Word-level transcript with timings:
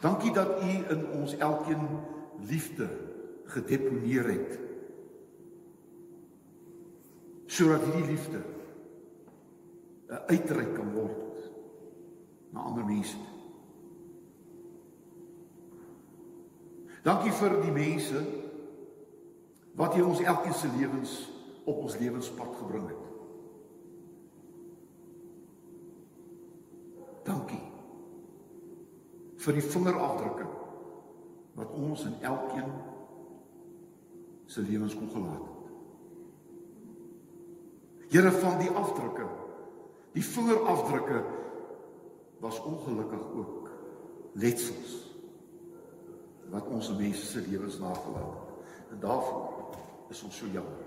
Dankie 0.00 0.32
dat 0.32 0.62
U 0.62 0.72
in 0.88 1.06
ons 1.10 1.36
elkeen 1.36 1.88
liefde 2.48 2.88
gedeponeer 3.44 4.28
het. 4.28 4.58
Sodat 7.46 7.84
hierdie 7.84 8.06
liefde 8.06 8.40
'n 10.08 10.22
uitreik 10.26 10.74
kan 10.74 10.92
word 10.92 11.50
na 12.50 12.60
ander 12.60 12.84
mense. 12.84 13.16
Dankie 17.02 17.32
vir 17.32 17.60
die 17.62 17.72
mense 17.72 18.22
wat 19.74 19.94
hier 19.94 20.06
ons 20.06 20.20
elkeen 20.20 20.54
se 20.54 20.68
lewens 20.78 21.32
op 21.64 21.76
ons 21.76 21.98
lewenspad 21.98 22.56
gebring 22.56 22.88
het. 22.88 23.04
Dankie 27.22 27.62
vir 29.46 29.60
die 29.60 29.64
vingerafdrukke 29.64 30.46
wat 31.56 31.74
ons 31.78 32.02
in 32.08 32.16
elkeen 32.26 32.72
se 34.50 34.62
lewens 34.66 34.94
kon 34.98 35.10
gelaat 35.10 35.44
het. 35.44 35.54
Here 38.10 38.30
van 38.30 38.58
die 38.60 38.70
afdrukke, 38.70 39.26
die 40.14 40.24
vingerafdrukke 40.24 41.22
was 42.42 42.60
ongelukkig 42.62 43.24
ook 43.34 43.70
letsels 44.38 44.94
wat 46.50 46.66
ons 46.70 46.92
mense 46.94 47.26
se 47.26 47.42
lewens 47.46 47.78
nagelaat 47.82 48.34
het. 48.34 48.74
En 48.94 49.00
daarvoor 49.02 49.78
is 50.10 50.22
ons 50.22 50.36
so 50.36 50.46
jammer. 50.46 50.84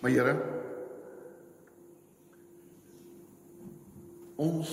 Maar 0.00 0.10
Here, 0.10 0.34
ons 4.40 4.70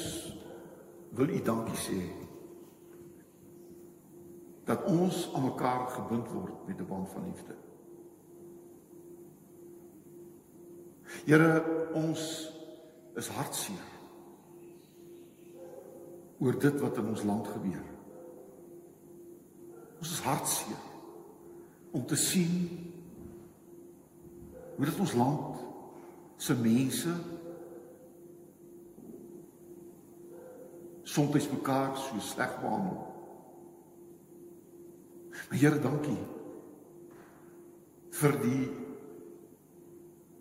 wil 1.12 1.36
U 1.36 1.42
dankie 1.44 1.80
sê 1.80 2.00
dat 4.66 4.84
ons 4.84 5.34
aan 5.34 5.44
mekaar 5.44 5.88
gebind 5.88 6.32
word 6.32 6.68
met 6.68 6.80
'n 6.80 6.88
band 6.88 7.10
van 7.10 7.26
liefde. 7.26 7.56
Here, 11.26 11.64
ons 11.94 12.52
is 13.16 13.28
hartseer 13.28 13.90
oor 16.40 16.60
dit 16.60 16.80
wat 16.80 16.98
in 16.98 17.08
ons 17.08 17.24
land 17.24 17.48
gebeur. 17.48 17.84
Ons 20.00 20.12
is 20.12 20.24
hartseer 20.26 20.86
om 21.92 22.06
te 22.06 22.16
sien 22.16 22.56
hoe 24.76 24.86
dit 24.86 25.00
ons 25.00 25.14
land 25.14 25.60
se 26.42 26.56
mense 26.58 27.14
soms 31.04 31.50
mekaar 31.52 31.98
so 31.98 32.20
sleg 32.20 32.56
behandel. 32.62 33.11
Maar 35.50 35.58
Here, 35.60 35.80
dankie 35.80 36.20
vir 38.22 38.36
die 38.44 38.66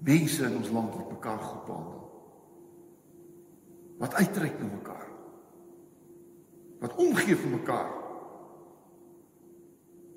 mense 0.04 0.44
in 0.44 0.56
ons 0.58 0.72
land 0.74 0.94
wat 0.96 1.12
mekaar 1.14 1.38
goed 1.44 1.64
behandel. 1.68 2.02
Wat 4.00 4.16
uitreik 4.18 4.58
na 4.58 4.68
mekaar. 4.72 5.06
Wat 6.80 6.96
omgee 6.96 7.36
vir 7.36 7.52
mekaar. 7.52 7.92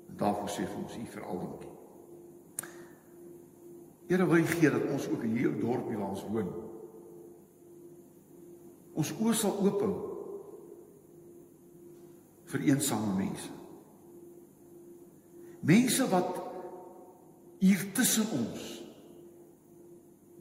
En 0.08 0.18
daarvoor 0.20 0.50
sê 0.50 0.66
ons 0.76 0.98
U 0.98 1.06
vir 1.14 1.24
al 1.24 1.40
dankie. 1.44 1.72
Here 4.08 4.26
wil 4.28 4.44
gee 4.44 4.70
dat 4.70 4.84
ons 4.92 5.08
ook 5.08 5.22
hier 5.24 5.52
in 5.52 5.60
dorpie 5.60 5.96
waar 5.96 6.12
ons 6.12 6.26
woon. 6.28 6.50
Ons 8.94 9.12
oë 9.16 9.34
sal 9.34 9.56
oop 9.64 9.80
hou 9.82 9.94
vir 12.52 12.66
eensame 12.70 13.16
mense. 13.18 13.63
Mense 15.64 16.08
wat 16.08 16.42
hier 17.58 17.92
tussen 17.96 18.30
ons 18.36 18.64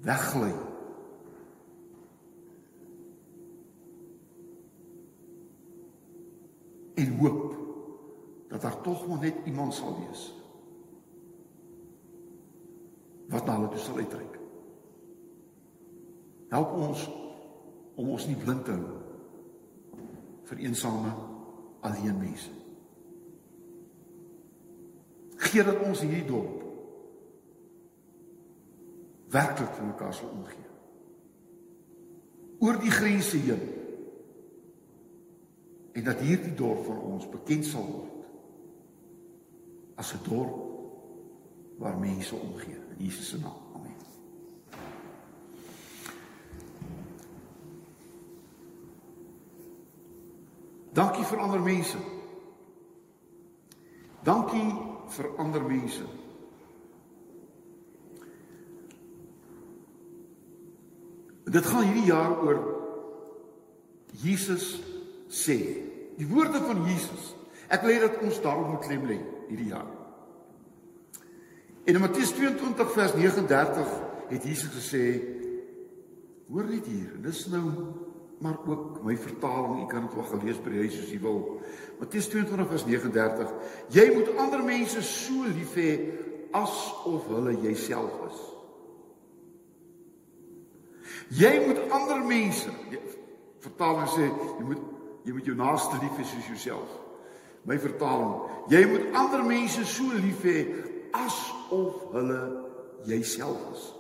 weggly. 0.03 0.53
En 6.93 7.17
hoop 7.17 7.55
dat 8.47 8.61
daar 8.61 8.81
tog 8.81 9.07
maar 9.07 9.19
net 9.19 9.35
iemand 9.45 9.73
sal 9.73 9.95
wees 9.99 10.31
wat 13.31 13.45
na 13.45 13.55
hulle 13.55 13.69
toe 13.69 13.79
sal 13.81 13.97
uitreik. 13.97 14.35
Help 16.51 16.73
ons 16.77 17.07
om 17.95 18.11
ons 18.13 18.27
nie 18.29 18.37
blind 18.37 18.65
te 18.67 18.75
hou 18.75 18.99
vir 20.51 20.65
eensame 20.67 21.15
alleen 21.81 22.19
mense. 22.19 22.62
Gee 25.43 25.63
dat 25.63 25.81
ons 25.83 26.01
hierdie 26.01 26.25
dorp 26.27 26.63
werklik 29.33 29.71
vir 29.73 29.87
mekaar 29.89 30.13
sal 30.13 30.29
omgee. 30.29 30.67
Oor 32.63 32.77
die 32.79 32.93
grense 32.93 33.37
heen. 33.37 33.63
En 35.93 36.03
dat 36.03 36.21
hierdie 36.25 36.53
dorp 36.57 36.85
vir 36.85 36.99
ons 37.01 37.29
bekend 37.29 37.65
sal 37.65 37.85
word 37.85 38.11
as 39.95 40.13
'n 40.13 40.23
dorp 40.29 40.55
waar 41.77 41.97
mense 41.97 42.35
omgee 42.35 42.77
in 42.97 43.05
Jesus 43.05 43.29
se 43.29 43.39
naam. 43.39 43.61
Amen. 43.75 43.95
Dankie 50.93 51.25
vir 51.25 51.39
ander 51.39 51.61
mense. 51.61 51.97
Dankie 54.23 54.92
vir 55.17 55.29
ander 55.41 55.63
mense. 55.65 56.05
Dit 61.53 61.65
gaan 61.69 61.85
hierdie 61.85 62.09
jaar 62.09 62.37
oor 62.41 62.61
Jesus 64.23 64.79
sê. 65.29 65.57
Die 66.17 66.29
woorde 66.29 66.61
van 66.63 66.85
Jesus. 66.87 67.33
Ek 67.73 67.83
wil 67.85 67.95
hê 67.95 67.99
dat 68.03 68.21
ons 68.25 68.41
daarop 68.41 68.71
moet 68.71 68.85
klem 68.85 69.05
lê 69.09 69.19
hierdie 69.49 69.71
jaar. 69.73 69.89
En 71.83 71.97
in 71.97 72.01
Matteus 72.01 72.31
22 72.37 72.91
vers 72.95 73.13
39 73.17 73.93
het 74.29 74.43
Jesus 74.47 74.71
gesê: 74.71 75.03
Hoor 76.47 76.69
net 76.69 76.87
hier, 76.87 77.11
dis 77.25 77.45
nou 77.51 77.65
maar 78.43 78.57
ook 78.67 79.03
my 79.03 79.17
vertaling, 79.17 79.83
u 79.83 79.85
kan 79.87 80.01
dit 80.01 80.13
wel 80.13 80.23
gelees 80.23 80.57
by 80.61 80.71
die 80.73 80.79
huis 80.83 80.97
as 80.99 81.11
u 81.15 81.19
wil. 81.23 81.61
Matteus 81.99 82.27
22 82.27 82.67
vers 82.67 82.85
39: 82.85 83.53
Jy 83.95 84.03
moet 84.15 84.31
ander 84.37 84.63
mense 84.63 85.01
so 85.07 85.45
lief 85.47 85.77
hê 85.79 85.91
asof 86.51 87.29
hulle 87.31 87.53
jouself 87.61 88.17
is. 88.27 88.41
Jy 91.39 91.53
moet 91.69 91.79
ander 91.87 92.19
mense 92.27 92.67
vertaling 93.63 94.11
sê 94.11 94.27
jy 94.27 94.67
moet 94.67 94.83
jy 95.23 95.37
moet 95.39 95.47
jou 95.47 95.55
naaste 95.55 96.03
lief 96.03 96.19
hê 96.19 96.27
soos 96.27 96.51
jouself. 96.51 96.99
My 97.63 97.79
vertaling, 97.79 98.35
jy 98.67 98.83
moet 98.91 99.07
ander 99.15 99.47
mense 99.47 99.87
so 99.87 100.19
lief 100.19 100.43
hê 100.43 100.67
asof 101.15 102.09
hulle 102.11 102.41
jouself 103.07 103.69
is. 103.71 103.91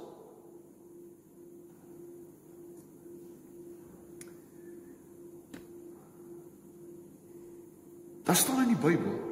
Daar 8.23 8.35
staan 8.35 8.61
in 8.61 8.67
die 8.67 8.77
Bybel 8.77 9.31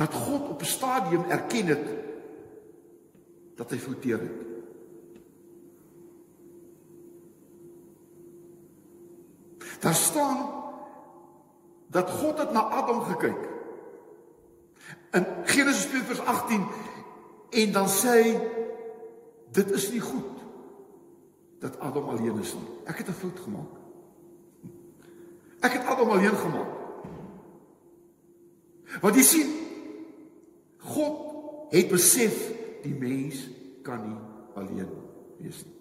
dat 0.00 0.14
God 0.14 0.48
op 0.48 0.60
'n 0.60 0.64
stadium 0.64 1.24
erken 1.28 1.66
het 1.66 1.86
dat 3.54 3.70
hy 3.70 3.78
fouteer 3.78 4.20
het. 4.20 4.46
Daar 9.80 9.94
staan 9.94 10.48
dat 11.86 12.10
God 12.10 12.38
het 12.38 12.52
na 12.52 12.60
Adam 12.60 13.02
gekyk. 13.02 13.48
In 15.10 15.26
Genesis 15.44 15.86
2:18 15.86 16.66
en 17.50 17.72
dan 17.72 17.88
sê 17.88 18.08
hy 18.08 18.40
dit 19.50 19.70
is 19.70 19.90
nie 19.90 20.00
goed 20.00 20.38
dat 21.58 21.78
Adam 21.78 22.08
alleen 22.08 22.38
is 22.38 22.54
nie. 22.54 22.68
Ek 22.84 22.98
het 22.98 23.08
'n 23.08 23.12
fout 23.12 23.40
gemaak. 23.40 23.79
Ek 25.60 25.76
het 25.76 25.86
Adam 25.86 26.10
alleen 26.10 26.36
gemaak. 26.36 26.76
Want 29.00 29.14
jy 29.14 29.22
sien 29.22 29.50
God 30.90 31.70
het 31.70 31.90
besef 31.92 32.38
die 32.82 32.94
mens 32.96 33.44
kan 33.86 34.02
nie 34.02 34.16
alleen 34.58 34.88
wees 35.38 35.60
nie. 35.62 35.76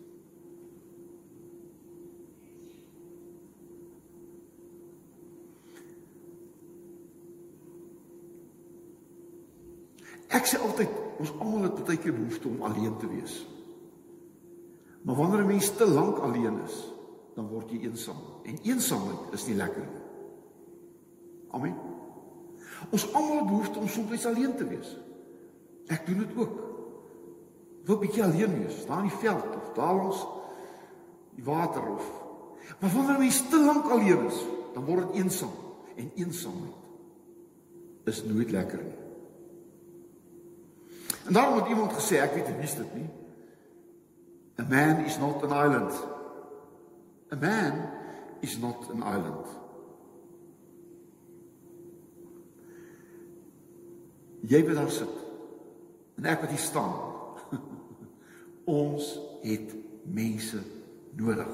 Ek 10.30 10.46
sê 10.46 10.60
altyd 10.62 10.92
ons 11.20 11.31
almal 11.42 11.66
het 11.66 11.80
baie 11.88 11.98
keer 11.98 12.14
behoefte 12.14 12.52
om 12.52 12.62
alleen 12.68 12.94
te 13.02 13.10
wees. 13.10 13.40
Maar 15.02 15.16
wanneer 15.16 15.42
'n 15.42 15.48
mens 15.48 15.72
te 15.76 15.88
lank 15.90 16.18
alleen 16.18 16.60
is, 16.68 16.78
dan 17.40 17.48
word 17.48 17.72
jy 17.72 17.86
eensaam. 17.88 18.20
En 18.44 18.60
eensaamheid 18.68 19.36
is 19.38 19.46
nie 19.48 19.56
lekker 19.56 19.86
nie. 19.86 20.02
Amen. 21.56 21.76
Ons 22.92 23.08
almal 23.14 23.46
behoefte 23.48 23.80
om 23.80 23.88
soms 23.88 24.26
alleen 24.28 24.56
te 24.60 24.68
wees. 24.68 24.92
Ek 25.90 26.04
doen 26.08 26.20
dit 26.26 26.36
ook. 26.36 26.58
Wil 27.88 27.96
'n 27.96 28.00
bietjie 28.00 28.24
alleen 28.24 28.60
wees, 28.60 28.86
daar 28.86 29.02
in 29.02 29.10
die 29.10 29.22
veld 29.24 29.56
of 29.56 29.72
daar 29.74 29.96
langs 29.96 30.26
die 31.36 31.44
water 31.44 31.86
of 31.96 32.06
Maar 32.80 32.90
wanneer 32.90 33.20
mens 33.20 33.50
te 33.50 33.60
lank 33.60 33.90
alleen 33.90 34.26
is, 34.26 34.46
dan 34.74 34.86
word 34.86 35.08
dit 35.08 35.24
eensaam 35.24 35.56
en 35.96 36.12
eensaamheid 36.16 36.74
is 38.04 38.24
nooit 38.24 38.52
lekker 38.52 38.84
nie. 38.84 38.98
En 41.26 41.34
daarom 41.34 41.58
het 41.60 41.68
iemand 41.68 41.94
gesê, 41.94 42.22
ek 42.22 42.34
weet 42.34 42.48
nie 42.48 42.56
wie 42.62 42.76
dit 42.76 42.94
nie. 42.96 43.10
A 44.60 44.66
man 44.70 45.06
is 45.06 45.18
not 45.18 45.44
an 45.44 45.54
island. 45.66 46.19
A 47.31 47.36
man 47.36 47.90
is 48.42 48.58
not 48.58 48.90
an 48.90 49.04
island. 49.04 49.48
Jy 54.50 54.64
wat 54.66 54.76
daar 54.76 54.92
sit 54.92 55.16
en 56.20 56.26
ek 56.26 56.42
wat 56.44 56.50
hier 56.50 56.64
staan. 56.64 56.96
Ons 58.81 59.12
het 59.44 59.76
mense 60.04 60.62
nodig. 61.20 61.52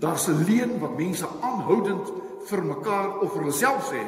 Daar's 0.00 0.26
'n 0.28 0.44
leen 0.44 0.78
wat 0.80 0.96
mense 0.96 1.26
aanhoudend 1.40 2.12
vir 2.48 2.64
mekaar 2.64 3.18
of 3.20 3.32
vir 3.32 3.42
hulself 3.42 3.92
sê. 3.92 4.02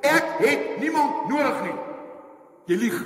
Ek 0.00 0.24
het 0.38 0.80
niemand 0.80 1.28
nodig 1.28 1.62
nie. 1.62 1.78
Jy 2.66 2.76
lieg. 2.76 2.98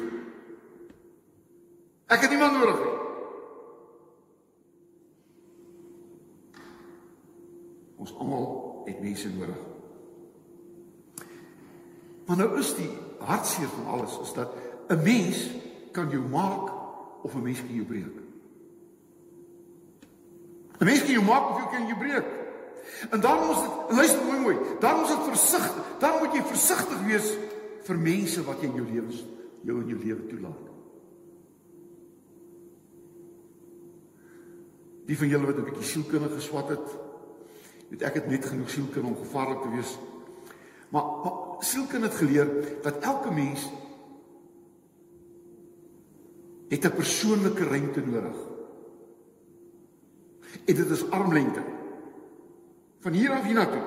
Ek 2.06 2.20
het 2.20 2.30
niemand 2.30 2.52
nodig 2.52 2.78
nie. 2.84 2.97
Ons 7.98 8.14
almal 8.18 8.82
het 8.86 9.00
mense 9.02 9.28
nodig. 9.34 9.58
Maar 12.28 12.36
nou 12.36 12.58
is 12.60 12.74
die 12.76 12.90
hartseer 13.24 13.68
van 13.68 13.86
alles 13.94 14.18
is 14.22 14.32
dat 14.32 14.54
'n 14.88 15.02
mens 15.02 15.50
kan 15.92 16.10
jou 16.10 16.22
maak 16.28 16.72
of 17.22 17.34
'n 17.34 17.42
mens 17.42 17.58
kan 17.58 17.74
jou 17.74 17.86
breek. 17.86 18.16
'n 20.78 20.84
Mens 20.84 21.00
kan 21.00 21.12
jou 21.12 21.24
maak 21.24 21.50
of 21.50 21.58
jy 21.62 21.68
kan 21.70 21.86
jou 21.86 21.98
breek. 21.98 22.26
En 23.10 23.20
dan 23.20 23.46
moet 23.46 23.60
dit 23.60 23.96
luister 23.96 24.24
mooi 24.24 24.38
mooi. 24.38 24.56
Dan 24.80 24.98
moet 24.98 25.08
dit 25.08 25.24
versigtig. 25.24 25.84
Dan 25.98 26.18
moet 26.18 26.34
jy 26.34 26.42
versigtig 26.42 27.02
wees 27.06 27.36
vir 27.82 27.98
mense 27.98 28.44
wat 28.44 28.60
jy 28.60 28.68
in 28.68 28.74
jou 28.74 28.86
lewens 28.86 29.24
jou 29.62 29.80
in 29.82 29.88
jou 29.88 29.98
lewe 30.04 30.26
toelaat. 30.26 30.64
Die 35.08 35.16
van 35.18 35.28
julle 35.28 35.46
wat 35.46 35.56
'n 35.56 35.64
bietjie 35.64 35.84
sielkundig 35.84 36.34
geswat 36.34 36.68
het, 36.68 36.88
weet 37.88 38.02
ek 38.02 38.14
het 38.14 38.26
net 38.28 38.46
genoeg 38.46 38.70
sielkunde 38.70 39.08
om 39.08 39.16
gevaarlik 39.16 39.62
te 39.62 39.70
wees. 39.70 39.98
Maar, 40.88 41.02
maar 41.02 41.64
sielkunde 41.64 42.06
het 42.06 42.16
geleer 42.16 42.48
dat 42.82 42.98
elke 42.98 43.30
mens 43.30 43.68
het 46.68 46.84
'n 46.84 46.94
persoonlike 46.94 47.64
ruimte 47.64 48.00
nodig. 48.00 48.36
En 50.64 50.74
dit 50.74 50.90
is 50.90 51.10
armlengte. 51.10 51.62
Van 53.00 53.12
hier 53.12 53.30
af 53.30 53.44
hiernatoe 53.44 53.82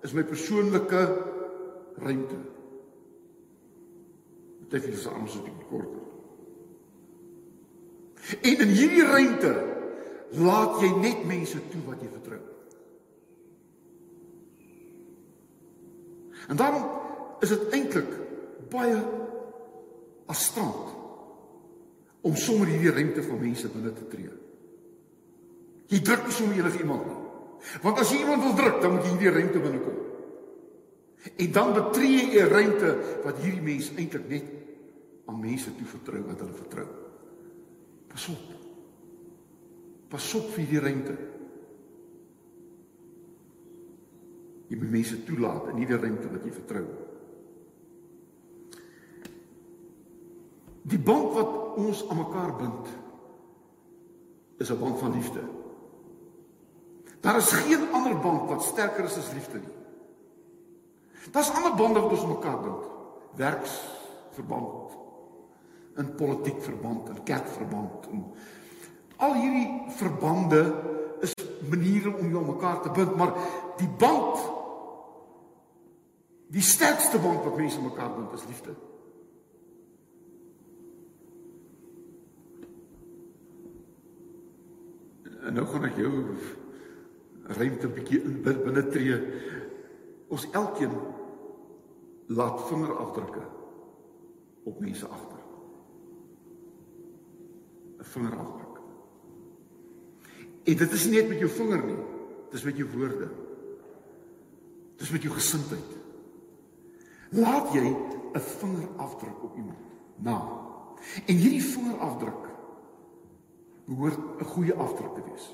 is 0.00 0.12
my 0.12 0.24
persoonlike 0.24 1.24
ruimte. 1.96 2.34
Dit 4.68 4.84
is 4.84 5.02
se 5.02 5.08
arms 5.08 5.34
'n 5.34 5.42
bietjie 5.44 5.66
korter. 5.68 6.02
En 8.40 8.58
in 8.58 8.68
hierdie 8.68 9.04
ruimte 9.04 9.52
laat 10.30 10.80
jy 10.80 10.90
net 10.96 11.24
mense 11.26 11.68
toe 11.68 11.80
wat 11.86 12.00
jy 12.00 12.08
vertrou. 12.08 12.53
En 16.48 16.56
dan 16.56 16.78
is 17.40 17.48
dit 17.48 17.68
eintlik 17.76 18.10
baie 18.72 18.98
afstand 20.26 20.92
om 22.24 22.36
sommer 22.36 22.70
hierdie 22.72 22.92
ruimte 22.92 23.22
van 23.22 23.40
mense 23.40 23.68
binne 23.68 23.92
te 23.92 24.06
tree. 24.08 24.32
Jy 25.92 26.00
druk 26.00 26.24
nie 26.24 26.36
sommer 26.36 26.58
enige 26.58 26.80
iemand 26.80 27.06
nie. 27.08 27.20
Want 27.84 28.00
as 28.00 28.10
jy 28.12 28.22
iemand 28.24 28.44
wil 28.44 28.56
druk, 28.56 28.80
dan 28.80 28.94
moet 28.94 29.04
jy 29.04 29.12
hierdie 29.14 29.34
ruimte 29.36 29.60
binnekom. 29.60 30.00
En 31.40 31.52
dan 31.52 31.72
betree 31.72 32.24
jy 32.32 32.42
'n 32.42 32.52
ruimte 32.52 32.90
wat 33.24 33.40
hierdie 33.40 33.62
mens 33.62 33.92
eintlik 33.96 34.28
net 34.28 34.44
aan 35.26 35.40
mense 35.40 35.76
toe 35.76 35.86
vertrou 35.86 36.22
wat 36.26 36.40
hulle 36.40 36.56
vertrou. 36.56 36.88
Pas 38.08 38.28
op. 38.28 38.42
Pas 40.08 40.34
op 40.34 40.50
vir 40.52 40.64
hierdie 40.64 40.80
ruimte. 40.80 41.16
Jy 44.68 44.78
moet 44.80 44.90
mense 44.90 45.18
toelaat 45.24 45.68
in 45.72 45.82
hierdie 45.82 45.98
ruimte 46.00 46.30
wat 46.32 46.44
jy 46.46 46.52
vertrou. 46.54 46.84
Die 50.84 51.00
band 51.00 51.32
wat 51.36 51.76
ons 51.80 52.02
aan 52.08 52.20
mekaar 52.20 52.56
bind 52.56 52.88
is 54.60 54.70
'n 54.70 54.78
band 54.78 54.98
van 54.98 55.12
liefde. 55.12 55.42
Daar 57.20 57.36
is 57.36 57.52
geen 57.52 57.92
ander 57.92 58.18
band 58.20 58.48
wat 58.48 58.62
sterker 58.62 59.04
is 59.04 59.16
as 59.16 59.32
liefde 59.32 59.58
nie. 59.58 59.74
Daar's 61.32 61.54
ander 61.54 61.74
bande 61.74 62.00
wat 62.00 62.10
ons 62.10 62.26
mekaar 62.26 62.60
bind. 62.60 62.84
Werksverband, 63.34 64.92
in 65.96 66.14
politiek 66.14 66.62
verband, 66.62 67.08
in 67.08 67.22
kerkverband 67.22 68.06
en 68.10 68.24
al 69.16 69.34
hierdie 69.34 69.94
verbande 69.96 70.60
maniere 71.68 72.16
om 72.16 72.30
jou 72.30 72.44
mekaar 72.46 72.80
te 72.82 72.90
bind, 72.90 73.16
maar 73.16 73.32
die 73.78 73.90
band 73.98 74.42
die 76.54 76.62
sterkste 76.62 77.18
band 77.18 77.42
wat 77.44 77.56
mense 77.58 77.80
mekaar 77.82 78.12
bind 78.14 78.32
is 78.36 78.46
liefde. 78.46 78.74
En 85.44 85.58
nou 85.58 85.66
gaan 85.68 85.88
ek 85.90 85.98
jou 86.00 86.12
ruimte 87.58 87.86
'n 87.86 87.94
bietjie 87.94 88.22
in 88.22 88.42
binne 88.42 88.86
tree. 88.88 89.16
Ons 90.28 90.48
elkeen 90.50 90.94
laat 92.26 92.66
vingerafdrukke 92.68 93.42
op 94.64 94.80
mense 94.80 95.06
agter. 95.06 95.42
'n 97.98 98.04
Vingerafdruk. 98.04 98.63
En 100.64 100.76
dit 100.76 100.92
is 100.92 101.04
nie 101.04 101.20
net 101.20 101.28
met 101.28 101.42
jou 101.42 101.50
vinger 101.50 101.82
nie. 101.84 102.00
Dit 102.48 102.58
is 102.60 102.64
met 102.64 102.78
jou 102.80 102.88
woorde. 102.94 103.28
Dit 104.94 105.06
is 105.06 105.12
met 105.12 105.22
jou 105.26 105.34
gesindheid. 105.34 105.90
Laat 107.34 107.72
jy 107.74 107.84
'n 108.34 108.40
vingerafdruk 108.40 109.42
op 109.42 109.56
iemand 109.56 109.78
na. 110.16 110.38
En 111.26 111.36
hierdie 111.36 111.62
vingerafdruk 111.62 112.48
behoort 113.84 114.40
'n 114.40 114.44
goeie 114.44 114.74
afdruk 114.74 115.14
te 115.14 115.22
wees. 115.30 115.46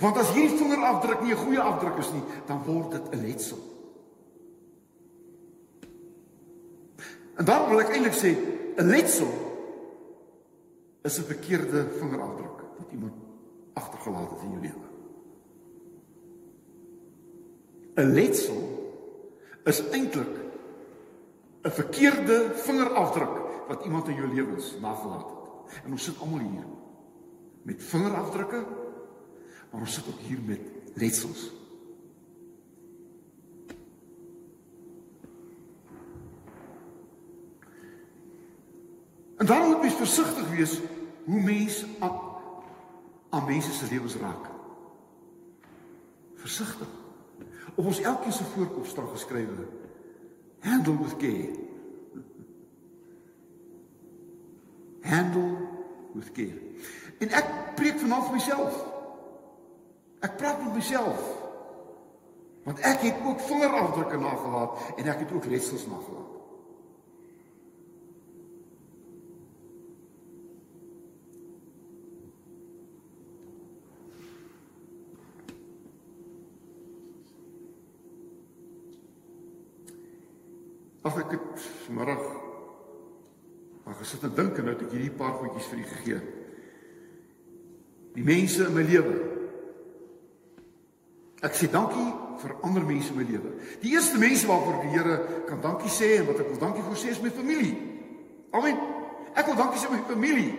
Want 0.00 0.16
as 0.16 0.32
hierdie 0.32 0.58
vingerafdruk 0.58 1.20
nie 1.20 1.32
'n 1.32 1.44
goeie 1.44 1.60
afdruk 1.60 1.98
is 1.98 2.12
nie, 2.12 2.22
dan 2.46 2.62
word 2.64 2.90
dit 2.90 3.10
'n 3.10 3.26
letsel. 3.26 3.58
En 7.34 7.44
dan 7.44 7.68
wil 7.68 7.80
ek 7.80 7.88
eintlik 7.88 8.14
sê 8.14 8.36
'n 8.76 8.86
letsel 8.86 9.30
is 11.02 11.18
'n 11.18 11.22
verkeerde 11.22 11.88
vingerafdruk 11.98 12.58
wat 12.78 12.92
iemand 12.92 13.27
agtergelaat 13.78 14.30
het 14.30 14.42
in 14.42 14.50
jou 14.56 14.62
lewe. 14.62 14.86
'n 17.98 18.12
Letsel 18.14 18.60
is 19.64 19.82
eintlik 19.90 20.34
'n 21.62 21.70
verkeerde 21.70 22.50
vingerafdruk 22.54 23.36
wat 23.68 23.84
iemand 23.84 24.08
in 24.08 24.14
jou 24.14 24.34
lewens 24.34 24.74
nagelaat 24.80 25.30
het. 25.30 25.82
En 25.84 25.90
ons 25.92 26.04
sit 26.04 26.20
almal 26.20 26.38
hier 26.38 26.66
met 27.62 27.82
vingerafdrukke 27.82 28.64
maar 29.70 29.80
ons 29.80 29.94
sit 29.94 30.06
ook 30.08 30.20
hier 30.20 30.38
met 30.44 30.60
letsels. 30.94 31.50
En 39.36 39.46
dan 39.46 39.68
moet 39.70 39.82
jy 39.82 39.90
versigtig 39.90 40.48
wees 40.50 40.80
hoe 41.24 41.42
mens 41.42 41.84
aan, 41.98 42.16
aan 43.30 43.44
mense 43.44 43.72
se 43.72 43.86
lewens 43.90 44.16
raak. 44.16 44.46
Versigtig. 46.34 46.88
Op 47.74 47.84
ons 47.86 48.00
elkeen 48.00 48.32
se 48.32 48.44
voorkop 48.44 48.86
staan 48.86 49.08
geskrywe: 49.08 49.66
Handle 50.58 50.98
with 50.98 51.16
care. 51.16 51.54
Handle 55.00 55.56
with 56.12 56.32
care. 56.32 56.60
En 57.18 57.28
ek 57.28 57.74
preek 57.74 57.98
vanaf 57.98 58.32
myself. 58.32 58.86
Ek 60.18 60.36
praat 60.36 60.62
met 60.62 60.74
myself. 60.74 61.22
Want 62.64 62.78
ek 62.78 63.00
het 63.00 63.22
ook 63.26 63.40
vingerafdrukke 63.40 64.18
nagelaat 64.18 64.92
en 64.96 65.06
ek 65.06 65.18
het 65.18 65.32
ook 65.32 65.46
letsels 65.46 65.86
nagelaat. 65.86 66.37
Ag 81.08 81.22
ek 81.22 81.34
het 81.38 81.66
vanmiddag 81.86 82.24
maar 83.88 83.96
gesit 83.96 84.24
en 84.26 84.34
dink 84.36 84.58
en 84.60 84.66
nou 84.68 84.74
het 84.74 84.84
ek 84.84 84.92
hierdie 84.92 85.14
paar 85.16 85.38
goedjies 85.38 85.68
vir 85.70 85.78
u 85.80 85.84
gegee. 85.88 86.16
Die 88.18 88.24
mense 88.26 88.66
in 88.66 88.74
my 88.76 88.82
lewe. 88.84 89.14
Ek 91.46 91.56
sê 91.56 91.70
dankie 91.72 92.04
vir 92.42 92.52
ander 92.66 92.84
mense 92.84 93.14
in 93.14 93.16
my 93.16 93.24
lewe. 93.24 93.54
Die 93.80 93.94
eerste 93.94 94.20
mense 94.20 94.50
waarvoor 94.50 94.82
die 94.82 94.92
Here 94.92 95.16
kan 95.48 95.62
dankie 95.64 95.92
sê 95.94 96.18
en 96.18 96.28
wat 96.28 96.42
ek 96.44 96.50
wil 96.52 96.60
dankie 96.60 96.84
vir 96.84 97.00
sê 97.00 97.14
is 97.14 97.22
my 97.24 97.32
familie. 97.32 97.72
Amen. 98.58 98.82
Ek 99.32 99.48
wil 99.48 99.56
dankie 99.62 99.80
sê 99.80 99.88
my 99.94 100.02
familie. 100.10 100.52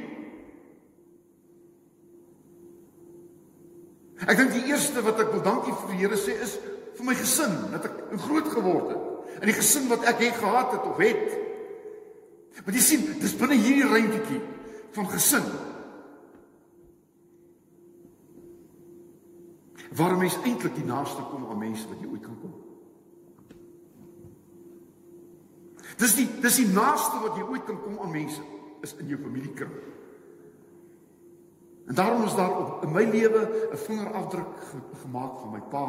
Ek 4.25 4.41
dink 4.41 4.57
die 4.57 4.65
eerste 4.73 5.05
wat 5.05 5.21
ek 5.21 5.35
wil 5.35 5.45
dankie 5.45 5.77
vir 5.83 5.93
die 5.93 6.01
Here 6.01 6.17
sê 6.17 6.39
is 6.47 6.57
vir 6.97 7.11
my 7.11 7.15
gesin, 7.15 7.53
dat 7.75 7.85
ek 7.91 8.01
groot 8.25 8.49
geword 8.57 8.89
het. 8.95 9.08
In 9.39 9.47
die 9.47 9.57
gesin 9.57 9.87
wat 9.87 10.03
ek 10.09 10.23
het 10.25 10.39
gehad 10.41 10.71
het 10.71 10.87
of 10.89 10.97
het. 10.97 11.37
Maar 12.65 12.75
jy 12.75 12.81
sien, 12.83 13.05
dis 13.21 13.35
binne 13.39 13.55
hierdie 13.55 13.87
ruimtetjie 13.87 14.41
van 14.97 15.09
gesin. 15.09 15.45
Waar 19.95 20.17
mens 20.17 20.37
eintlik 20.43 20.75
die 20.75 20.85
naaste 20.85 21.23
kom 21.31 21.47
aan 21.49 21.61
mense 21.61 21.87
wat 21.89 22.01
jy 22.01 22.09
ooit 22.11 22.25
kan 22.25 22.39
kom. 22.41 22.57
Dis 25.99 26.15
die 26.15 26.27
dis 26.39 26.59
die 26.61 26.69
naaste 26.71 27.19
wat 27.23 27.39
jy 27.39 27.47
ooit 27.47 27.65
kan 27.67 27.79
kom 27.83 27.97
aan 27.99 28.13
mense 28.13 28.43
is 28.85 28.93
in 29.01 29.09
jou 29.11 29.19
familiekring. 29.19 29.73
En 31.89 31.97
daarom 31.97 32.23
is 32.23 32.35
daar 32.37 32.53
op 32.53 32.83
in 32.85 32.93
my 32.93 33.03
lewe 33.03 33.41
'n 33.73 33.77
vingerafdruk 33.77 34.53
gemaak 35.01 35.39
van 35.39 35.51
my 35.51 35.61
pa 35.61 35.85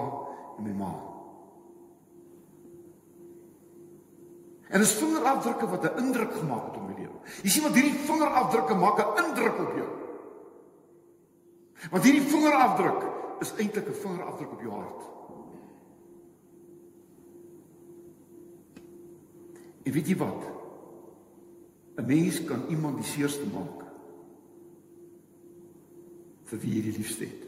en 0.58 0.64
my 0.64 0.72
ma. 0.72 1.19
En 4.70 4.78
dis 4.78 4.92
vingerafdrukke 5.02 5.66
wat 5.66 5.84
'n 5.84 5.98
indruk 5.98 6.32
gemaak 6.32 6.64
het 6.66 6.76
op 6.76 6.86
my 6.86 6.94
lewe. 6.94 7.18
Jy 7.42 7.50
sien 7.50 7.62
wat 7.62 7.74
hierdie 7.74 7.98
vingerafdrukke 8.06 8.74
maak 8.74 8.98
'n 8.98 9.24
indruk 9.24 9.58
op 9.58 9.72
jou. 9.76 9.88
Want 11.90 12.04
hierdie 12.04 12.28
vingerafdruk 12.28 13.02
is 13.40 13.52
eintlik 13.56 13.88
'n 13.88 14.02
vingerafdruk 14.02 14.52
op 14.52 14.60
jou 14.60 14.72
hart. 14.72 15.02
En 19.82 19.92
weet 19.92 20.08
jy 20.08 20.16
wat? 20.16 20.42
'n 21.96 22.06
Mens 22.06 22.44
kan 22.44 22.66
iemand 22.68 22.96
die 22.96 23.06
seerste 23.06 23.46
maak 23.46 23.84
vir 26.44 26.58
wie 26.58 26.74
jy 26.74 26.82
die 26.82 26.96
liefste 26.96 27.24
het. 27.24 27.44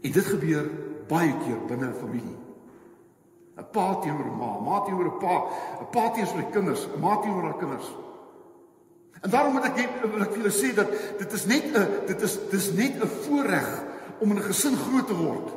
En 0.00 0.12
dit 0.12 0.24
gebeur 0.24 0.89
baie 1.10 1.34
keer 1.42 1.58
binne 1.66 1.90
'n 1.90 2.00
familie. 2.00 2.38
'n 3.58 3.66
Pa 3.72 3.98
teenoor 4.02 4.30
'n 4.30 4.38
ma, 4.38 4.50
ma 4.66 4.76
teenoor 4.84 5.10
'n 5.10 5.18
pa, 5.18 5.34
'n 5.82 5.88
pa 5.90 6.10
teenoor 6.14 6.32
sy 6.32 6.50
kinders, 6.54 6.86
'n 6.86 7.00
ma 7.00 7.18
teenoor 7.20 7.42
haar 7.42 7.58
kinders. 7.58 7.88
En 9.20 9.30
daarom 9.30 9.52
moet 9.52 9.64
ek 9.64 9.76
wil 10.02 10.22
ek 10.22 10.34
julle 10.34 10.52
sê 10.52 10.74
dat 10.74 10.88
dit 11.18 11.32
is 11.32 11.44
net 11.46 11.64
'n 11.76 12.06
dit 12.06 12.20
is 12.22 12.34
dis 12.50 12.72
net 12.72 12.94
'n 12.96 13.06
voorreg 13.26 13.68
om 14.20 14.30
in 14.30 14.38
'n 14.38 14.48
gesin 14.48 14.76
groot 14.76 15.06
te 15.06 15.16
word. 15.16 15.48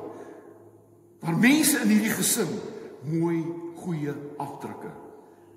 Waar 1.19 1.37
mense 1.37 1.79
in 1.79 1.87
hierdie 1.87 2.17
gesin 2.19 2.59
mooi 3.01 3.45
goeie 3.75 4.13
afdrukke 4.37 4.91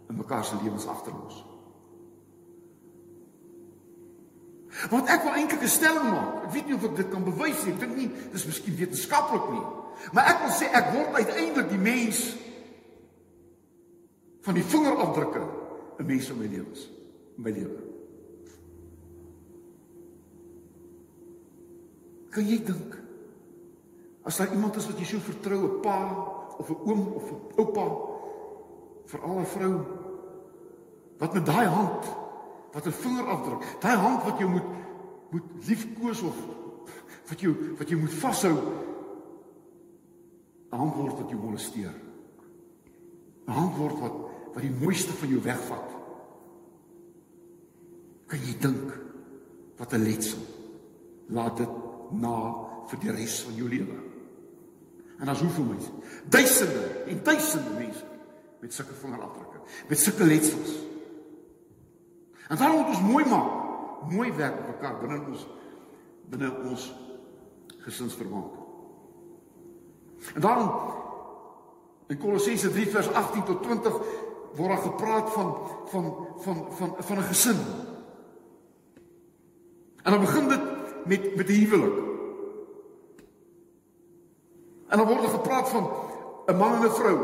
in 0.08 0.16
mekaar 0.16 0.44
se 0.44 0.54
lewens 0.62 0.86
agterlos. 0.86 1.55
Want 4.90 5.08
ek 5.08 5.22
wil 5.24 5.32
eintlik 5.32 5.62
'n 5.62 5.68
stelling 5.68 6.10
maak. 6.10 6.44
Ek 6.44 6.52
weet 6.52 6.66
nie 6.66 6.74
of 6.74 6.84
ek 6.84 6.96
dit 6.96 7.08
kan 7.10 7.24
bewys 7.24 7.64
nie. 7.64 7.72
Ek 7.72 7.80
dink 7.80 7.96
nie 7.96 8.10
dis 8.32 8.46
miskien 8.46 8.76
wetenskaplik 8.76 9.50
nie. 9.50 9.64
Maar 10.12 10.24
ek 10.24 10.40
wil 10.44 10.52
sê 10.52 10.66
ek 10.72 10.92
word 10.92 11.14
uiteindelik 11.14 11.70
die 11.70 11.78
mens 11.78 12.36
van 14.40 14.54
die 14.54 14.64
vingerafdrukke 14.64 15.42
in 15.98 16.06
mense 16.06 16.32
in 16.32 16.38
my 16.38 16.46
lewens, 16.46 16.88
in 17.36 17.42
my 17.42 17.50
lewe. 17.50 17.80
Kan 22.30 22.46
jy 22.46 22.58
dink 22.64 22.94
as 24.26 24.36
daar 24.36 24.52
iemand 24.52 24.76
is 24.76 24.86
wat 24.86 24.98
jy 24.98 25.04
so 25.04 25.18
vertrou, 25.18 25.60
'n 25.64 25.80
pa 25.80 25.98
of 26.58 26.68
'n 26.70 26.76
oom 26.84 27.12
of 27.14 27.30
'n 27.30 27.40
oupa, 27.56 27.86
veral 29.06 29.38
'n 29.40 29.46
vrou 29.46 29.74
wat 31.18 31.34
met 31.34 31.46
daai 31.46 31.66
hand 31.66 32.25
wat 32.76 32.86
'n 32.86 32.92
vingerafdruk, 32.92 33.62
daai 33.80 33.96
hand 33.96 34.22
wat 34.24 34.38
jy 34.38 34.46
moet 34.46 34.68
moet 35.30 35.66
liefkoes 35.66 36.20
of 36.22 36.36
wat 37.28 37.40
jy 37.40 37.50
wat 37.78 37.88
jy 37.88 37.96
moet 37.96 38.12
vashou, 38.12 38.56
'n 40.70 40.76
hand 40.76 40.94
word 40.94 41.18
wat 41.18 41.30
jou 41.30 41.40
molesteer. 41.40 41.94
'n 43.46 43.52
Hand 43.52 43.76
word 43.76 43.98
wat 43.98 44.12
wat 44.54 44.62
die 44.62 44.76
mooiste 44.80 45.12
van 45.12 45.28
jou 45.28 45.40
wegvat. 45.40 45.88
Kan 48.26 48.38
jy 48.38 48.58
dink 48.60 49.00
wat 49.76 49.92
'n 49.92 50.02
letsel 50.02 50.44
laat 51.28 51.56
dit 51.56 51.70
na 52.10 52.54
vir 52.88 52.98
die 52.98 53.10
res 53.10 53.40
van 53.42 53.54
jou 53.54 53.68
lewe? 53.68 53.98
En 55.18 55.28
as 55.28 55.40
hoeveel 55.40 55.64
mense? 55.64 55.90
Duisende 56.28 57.04
en 57.06 57.22
duisende 57.22 57.70
mense 57.78 58.04
met 58.60 58.74
sulke 58.74 58.92
vingerafdrukke, 58.92 59.60
met 59.88 59.98
sulke 59.98 60.24
letsels. 60.24 60.95
En 62.48 62.56
daarom 62.56 62.76
moet 62.76 62.88
ons 62.88 63.00
mooi 63.00 63.24
maak, 63.24 63.52
mooi 64.10 64.32
werk 64.32 64.58
op 64.58 64.66
mekaar 64.66 64.98
binne 64.98 65.20
ons 65.28 65.46
binne 66.30 66.50
ons 66.70 66.94
gesinsverband. 67.78 68.52
En 70.34 70.40
daarom 70.40 70.70
in 72.06 72.18
Kolossense 72.18 72.70
3 72.70 72.86
vers 72.90 73.12
18 73.12 73.44
tot 73.44 73.62
20 73.62 73.98
word 74.56 74.68
daar 74.68 74.78
gepraat 74.78 75.32
van 75.32 75.56
van 75.86 76.26
van 76.36 76.66
van 76.70 76.94
van 76.98 77.18
'n 77.18 77.22
gesin. 77.22 77.58
En 80.02 80.12
dan 80.12 80.20
begin 80.20 80.48
dit 80.48 80.60
met 81.04 81.36
met 81.36 81.46
die 81.46 81.66
huwelik. 81.66 82.04
En 84.88 84.98
dan 84.98 85.06
word 85.06 85.22
er 85.22 85.28
gepraat 85.28 85.68
van 85.68 85.90
'n 86.46 86.56
man 86.56 86.72
en 86.72 86.82
'n 86.82 86.90
vrou. 86.90 87.18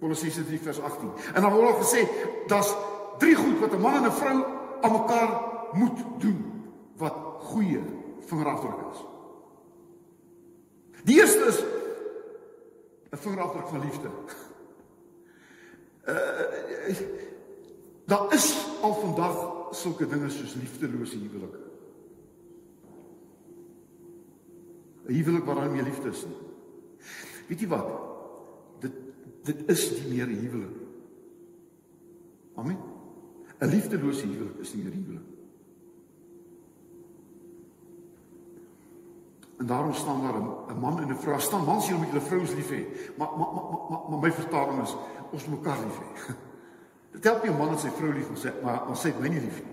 Kolossense 0.00 0.44
3 0.44 0.60
vers 0.60 0.80
18. 0.80 1.10
En 1.34 1.42
dan 1.42 1.52
word 1.52 1.68
er 1.68 1.84
gesê 1.84 2.08
dat's 2.46 2.76
drie 3.18 3.34
goed 3.34 3.58
wat 3.58 3.72
'n 3.72 3.80
man 3.80 3.94
en 3.94 4.04
'n 4.04 4.12
vrou 4.12 4.44
aan 4.80 4.92
mekaar 4.92 5.30
moet 5.72 5.98
doen 6.18 6.40
wat 6.96 7.14
goeie 7.38 7.82
vingerafdruk 8.20 8.80
is. 8.92 9.04
Die 11.04 11.20
eerste 11.20 11.44
is 11.44 11.62
'n 13.10 13.16
vingerafdruk 13.16 13.68
van 13.68 13.80
liefde. 13.80 14.08
Uh 16.08 17.22
daar 18.04 18.32
is 18.32 18.66
al 18.82 18.94
vandag 18.94 19.36
sulke 19.70 20.06
dinge 20.06 20.30
soos 20.30 20.54
liefdelose 20.54 21.18
huwelike. 21.18 21.58
'n 25.06 25.12
Huwelik 25.12 25.44
waar 25.44 25.54
daar 25.54 25.70
nie 25.70 25.82
liefde 25.82 26.08
is 26.08 26.24
nie. 26.24 26.36
Weet 27.48 27.60
jy 27.60 27.68
wat? 27.68 27.88
Dit 28.80 28.92
dit 29.44 29.68
is 29.68 29.90
nie 29.90 30.08
meer 30.14 30.26
'n 30.26 30.40
huwelik. 30.40 30.76
Amen. 32.54 32.93
'n 33.60 33.68
Liefdelose 33.68 34.26
huwelik 34.26 34.58
is 34.58 34.74
nie 34.74 34.82
meer 34.84 34.92
huwelik. 34.92 35.34
En 39.58 39.66
daarom 39.66 39.94
staan 39.94 40.22
daar 40.22 40.34
'n 40.74 40.80
man 40.80 41.00
en 41.00 41.08
'n 41.08 41.16
vrou. 41.16 41.40
Staan 41.40 41.64
mans 41.64 41.86
hier 41.86 41.96
om 41.96 42.04
julle 42.04 42.20
vrouens 42.20 42.54
lief 42.54 42.70
hê. 42.70 42.86
Maar 43.16 43.28
maar 43.38 43.52
maar 43.54 43.64
maar 43.90 44.00
maar 44.10 44.18
my 44.18 44.32
vertaling 44.32 44.82
is 44.82 44.96
ons 45.30 45.46
mekaar 45.46 45.78
lief 45.78 45.98
hê. 45.98 46.34
Dit 47.12 47.24
help 47.24 47.42
nie 47.42 47.52
'n 47.52 47.58
man 47.58 47.68
en 47.68 47.78
sy 47.78 47.88
vrou 47.88 48.12
lief 48.12 48.28
om 48.28 48.36
sê 48.36 48.62
maar 48.62 48.88
ons 48.88 49.06
sê 49.06 49.20
my 49.20 49.28
nie 49.28 49.40
lief 49.40 49.62
nie. 49.64 49.72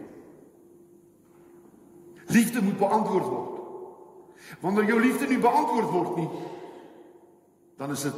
Liefde 2.28 2.62
moet 2.62 2.78
beantwoord 2.78 3.26
word. 3.26 3.60
Wanneer 4.60 4.86
jou 4.86 5.02
liefde 5.02 5.28
nie 5.28 5.40
beantwoord 5.40 5.90
word 5.90 6.16
nie, 6.16 6.30
dan 7.78 7.92
is 7.92 8.02
dit 8.02 8.14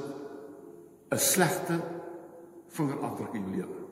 'n 1.10 1.18
slegte 1.18 1.82
vingerafdruk 2.68 3.34
in 3.34 3.42
jou 3.42 3.56
lewe. 3.56 3.84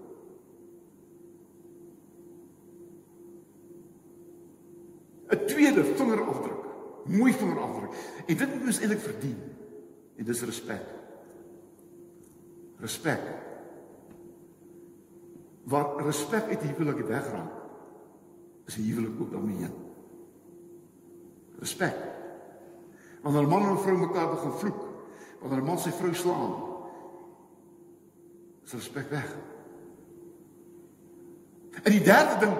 'n 5.32 5.46
tweede 5.72 5.96
vingerafdruk. 5.96 6.66
Mooi 7.06 7.34
vingerafdruk. 7.34 7.94
En 8.26 8.38
dit 8.38 8.54
moet 8.54 8.68
ons 8.68 8.80
eintlik 8.80 9.00
verdien. 9.00 9.38
En 10.16 10.26
dis 10.26 10.44
respek. 10.44 10.86
Respek. 12.80 13.22
Wat 15.64 16.02
respek 16.02 16.50
uit 16.50 16.62
huwelik 16.62 17.06
wegraak, 17.06 17.60
is 18.66 18.76
die 18.76 18.88
huwelik 18.90 19.22
ook 19.22 19.32
daarmee 19.32 19.62
heen. 19.62 19.78
Respek. 21.60 21.98
Wanneer 23.22 23.44
'n 23.44 23.50
man 23.50 23.62
en 23.62 23.74
'n 23.74 23.78
vrou 23.78 23.98
mekaar 23.98 24.30
begin 24.30 24.52
vloek, 24.52 24.82
wanneer 25.40 25.62
'n 25.62 25.66
man 25.66 25.80
sy 25.80 25.92
vrou 25.92 26.14
slaan, 26.14 26.54
is 28.64 28.74
respek 28.74 29.10
weg. 29.10 29.38
En 31.84 31.92
die 31.92 32.02
derde 32.02 32.46
ding, 32.46 32.58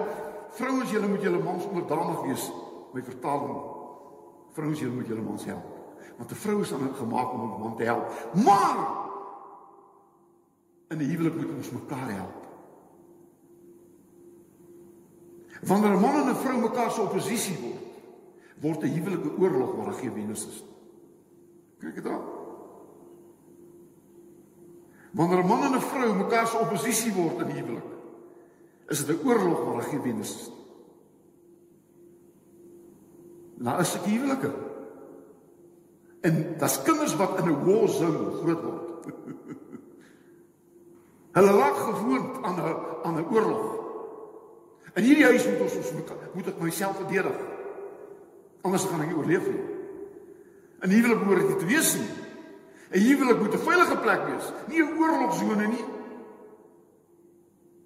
vrouens 0.50 0.90
julle 0.90 1.08
moet 1.08 1.22
julle 1.22 1.42
mans 1.42 1.64
onderdanig 1.64 2.22
wees 2.22 2.50
my 2.92 3.02
vertaling. 3.02 3.60
Vrouens, 4.52 4.80
julle 4.80 4.94
moet 4.94 5.06
julle 5.06 5.22
mans 5.22 5.44
help. 5.44 5.64
Want 6.16 6.30
'n 6.30 6.34
vrou 6.34 6.60
is 6.60 6.68
dan 6.68 6.94
gemaak 6.94 7.32
om 7.32 7.40
'n 7.40 7.60
man 7.60 7.76
te 7.76 7.84
help. 7.84 8.06
Maar 8.44 8.76
in 10.88 10.98
'n 10.98 11.10
huwelik 11.10 11.34
moet 11.34 11.56
ons 11.56 11.70
mekaar 11.70 12.10
help. 12.10 12.42
Wanneer 15.62 15.96
'n 15.96 16.00
man 16.00 16.14
en 16.14 16.28
'n 16.28 16.34
vrou 16.34 16.60
mekaar 16.60 16.90
se 16.90 17.00
oppositie 17.00 17.56
word, 17.60 17.82
word 18.60 18.82
'n 18.82 18.94
huwelik 18.94 19.24
'n 19.24 19.40
oorlog 19.42 19.74
waar 19.74 19.84
daar 19.84 19.94
geen 19.94 20.14
wenner 20.14 20.36
is. 20.36 20.64
Kyk 21.78 21.94
dit 21.94 22.04
daar. 22.04 22.20
Wanneer 25.10 25.42
'n 25.42 25.46
man 25.46 25.62
en 25.62 25.74
'n 25.74 25.80
vrou 25.80 26.14
mekaar 26.14 26.46
se 26.46 26.56
oppositie 26.56 27.12
word 27.12 27.40
in 27.40 27.46
'n 27.46 27.56
huwelik, 27.56 27.90
is 28.88 29.06
dit 29.06 29.16
'n 29.16 29.26
oorlog 29.26 29.64
waar 29.64 29.74
daar 29.74 29.82
geen 29.82 30.02
wenner 30.02 30.20
is. 30.20 30.50
Nou 33.62 33.80
is 33.80 33.92
dit 33.92 34.08
huwelike. 34.10 34.50
En 36.26 36.54
daar's 36.58 36.82
kinders 36.82 37.16
wat 37.16 37.38
in 37.38 37.48
'n 37.50 37.64
war 37.64 37.88
zone 37.88 38.30
groot 38.42 38.62
word. 38.62 38.88
Hulle 41.36 41.52
raak 41.52 41.76
gewoond 41.76 42.42
aan 42.42 42.54
'n 42.54 42.76
aan 43.02 43.16
'n 43.16 43.26
oorlog. 43.30 43.80
In 44.94 45.02
hierdie 45.02 45.24
huis 45.24 45.46
moet 45.46 45.60
ons 45.60 45.76
ons 45.76 45.92
moet 46.34 46.46
ek 46.46 46.60
myself 46.60 46.96
verdedig. 46.96 47.38
Anders 48.60 48.84
gaan 48.84 49.00
ek 49.00 49.06
nie 49.06 49.16
oorleef 49.16 49.46
nie. 49.46 49.64
In 50.80 50.90
huwelik 50.90 51.24
moet 51.24 51.48
dit 51.48 51.64
wees 51.64 51.94
nie. 51.94 52.10
'n 52.92 53.00
Huwelik 53.00 53.38
moet 53.40 53.54
'n 53.54 53.58
veilige 53.58 53.96
plek 53.96 54.22
wees, 54.26 54.52
nie 54.68 54.82
'n 54.82 54.98
oorlogsone 54.98 55.66
nie. 55.66 55.84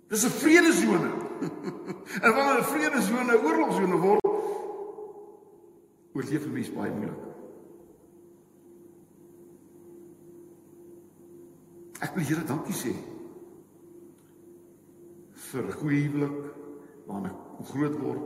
Dis 0.08 0.24
'n 0.24 0.30
vredesone. 0.30 1.10
en 2.24 2.34
wanneer 2.34 2.58
'n 2.58 2.64
vredesone 2.64 3.32
'n 3.32 3.44
oorlogsone 3.44 3.96
word, 3.96 4.25
oorleef 6.16 6.46
'n 6.46 6.52
mens 6.52 6.72
baie 6.72 6.92
moeilik. 6.92 7.24
Ek 12.00 12.14
wil 12.14 12.24
Here 12.24 12.44
dankie 12.44 12.74
sê 12.74 12.92
vir 15.32 15.64
'n 15.64 15.72
goeie 15.72 16.08
huwelik 16.08 16.54
waarna 17.06 17.28
ek 17.28 17.66
groot 17.66 17.98
word. 18.00 18.22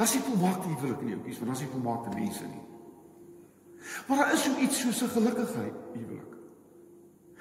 Is 0.00 0.14
nie 0.14 0.22
volmaakte 0.22 0.68
huwelik 0.68 1.02
nie, 1.02 1.14
oukies, 1.14 1.38
want 1.38 1.52
is 1.52 1.60
nie 1.60 1.72
volmaakte 1.72 2.14
mense 2.14 2.44
nie. 2.44 2.64
Maar 4.08 4.16
daar 4.18 4.32
is 4.32 4.42
so 4.44 4.58
iets 4.58 4.80
soos 4.80 5.02
'n 5.02 5.08
gelukigheid 5.08 5.76
huwelik. 5.92 6.32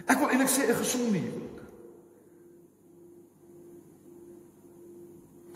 Ek 0.06 0.18
wil 0.20 0.30
eintlik 0.30 0.50
sê 0.50 0.70
'n 0.70 0.76
gesonde 0.76 1.18
huwelik. 1.18 1.60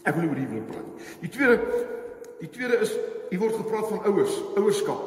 Ek 0.03 0.15
wil 0.15 0.29
oor 0.29 0.35
huwelik 0.35 0.67
praat. 0.67 0.89
Die 1.21 1.29
tweede 1.29 1.96
die 2.39 2.49
tweede 2.49 2.81
is 2.85 2.91
hier 3.29 3.39
word 3.39 3.55
gepraat 3.55 3.87
van 3.89 4.03
ouers, 4.03 4.35
ouerskap. 4.55 5.03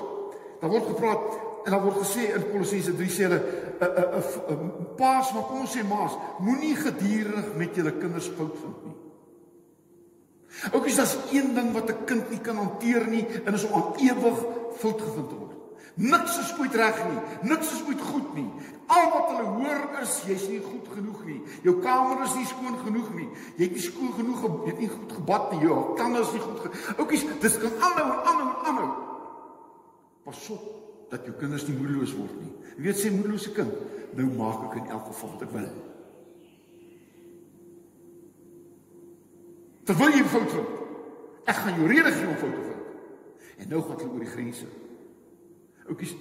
Daar 0.61 0.71
word 0.71 0.87
gepraat 0.87 1.39
en 1.65 1.71
daar 1.71 1.83
word 1.85 2.01
gesê 2.03 2.31
in 2.35 2.47
Kolossense 2.51 2.95
3 2.97 3.11
sê 3.11 3.29
hulle 3.29 3.41
'n 3.81 3.91
'n 3.99 4.57
'n 4.57 4.97
paas 4.97 5.33
maar 5.33 5.47
kom 5.49 5.61
ons 5.61 5.77
sê 5.77 5.85
maas, 5.85 6.17
moenie 6.39 6.77
gedurig 6.77 7.55
met 7.57 7.75
julle 7.75 7.93
kinders 7.93 8.31
fout 8.37 8.57
vind 8.63 8.85
nie. 8.85 8.97
Ook 10.73 10.87
is 10.87 10.97
daar 10.97 11.17
een 11.33 11.55
ding 11.55 11.73
wat 11.73 11.91
'n 11.91 12.05
kind 12.05 12.31
nie 12.31 12.41
kan 12.41 12.57
hanteer 12.57 13.07
nie 13.07 13.27
en 13.45 13.55
is 13.55 13.65
om 13.65 13.75
aan 13.75 13.95
ewig 13.97 14.39
fout 14.77 15.01
gevind 15.01 15.29
te 15.29 15.35
word. 15.35 15.50
Niks 16.01 16.39
is 16.41 16.53
ooit 16.57 16.75
reg 16.81 16.97
nie, 17.05 17.19
niks 17.51 17.75
is 17.75 17.83
ooit 17.85 18.01
goed 18.01 18.29
nie. 18.33 18.47
Al 18.91 19.11
wat 19.13 19.27
hulle 19.31 19.51
hoor 19.59 19.99
is 20.01 20.15
jy's 20.25 20.47
nie 20.49 20.63
goed 20.65 20.89
genoeg 20.95 21.19
nie. 21.29 21.37
Jou 21.67 21.77
kamer 21.85 22.25
is 22.25 22.37
nie 22.39 22.47
skoon 22.49 22.79
genoeg 22.81 23.11
nie. 23.19 23.29
Jy 23.59 23.69
het 23.69 23.77
nie 23.77 23.85
skoon 23.85 24.15
genoeg, 24.17 24.47
jy 24.47 24.73
het 24.73 24.81
nie 24.81 24.89
goed 24.95 25.13
gebad 25.19 25.53
nie. 25.53 25.61
Jou 25.67 25.77
tande 26.01 26.25
is 26.25 26.33
nie 26.33 26.43
goed. 26.47 26.81
Oukies, 26.97 27.27
dis 27.45 27.61
kan 27.61 27.77
aanhou 27.91 28.09
en 28.09 28.25
aanhou 28.33 28.49
en 28.49 28.73
aanhou. 28.73 28.89
Pas 30.25 30.43
op 30.57 30.67
dat 31.13 31.29
jou 31.29 31.37
kinders 31.37 31.69
nie 31.69 31.77
moedeloos 31.77 32.17
word 32.17 32.35
nie. 32.41 32.53
Jy 32.79 32.89
weet 32.89 33.01
sê 33.03 33.13
moedelose 33.13 33.53
kind, 33.55 33.79
nou 34.17 34.33
maak 34.41 34.67
ek 34.71 34.81
in 34.81 34.93
elk 34.97 35.09
geval 35.13 35.35
wat 35.37 35.47
ek 35.47 35.57
wil. 35.59 35.71
Terwyl 39.91 40.15
jy 40.17 40.29
fout 40.33 40.53
vind. 40.55 40.77
Ek 41.51 41.59
gaan 41.65 41.81
jou 41.83 41.89
rede 41.91 42.13
gee 42.15 42.29
om 42.31 42.39
fout 42.41 42.55
te 42.55 42.69
vind. 42.69 43.59
En 43.61 43.75
nou 43.75 43.83
gaan 43.85 43.99
hulle 44.01 44.15
oor 44.15 44.25
die 44.25 44.37
grense. 44.39 44.77
Oukies, 45.91 46.15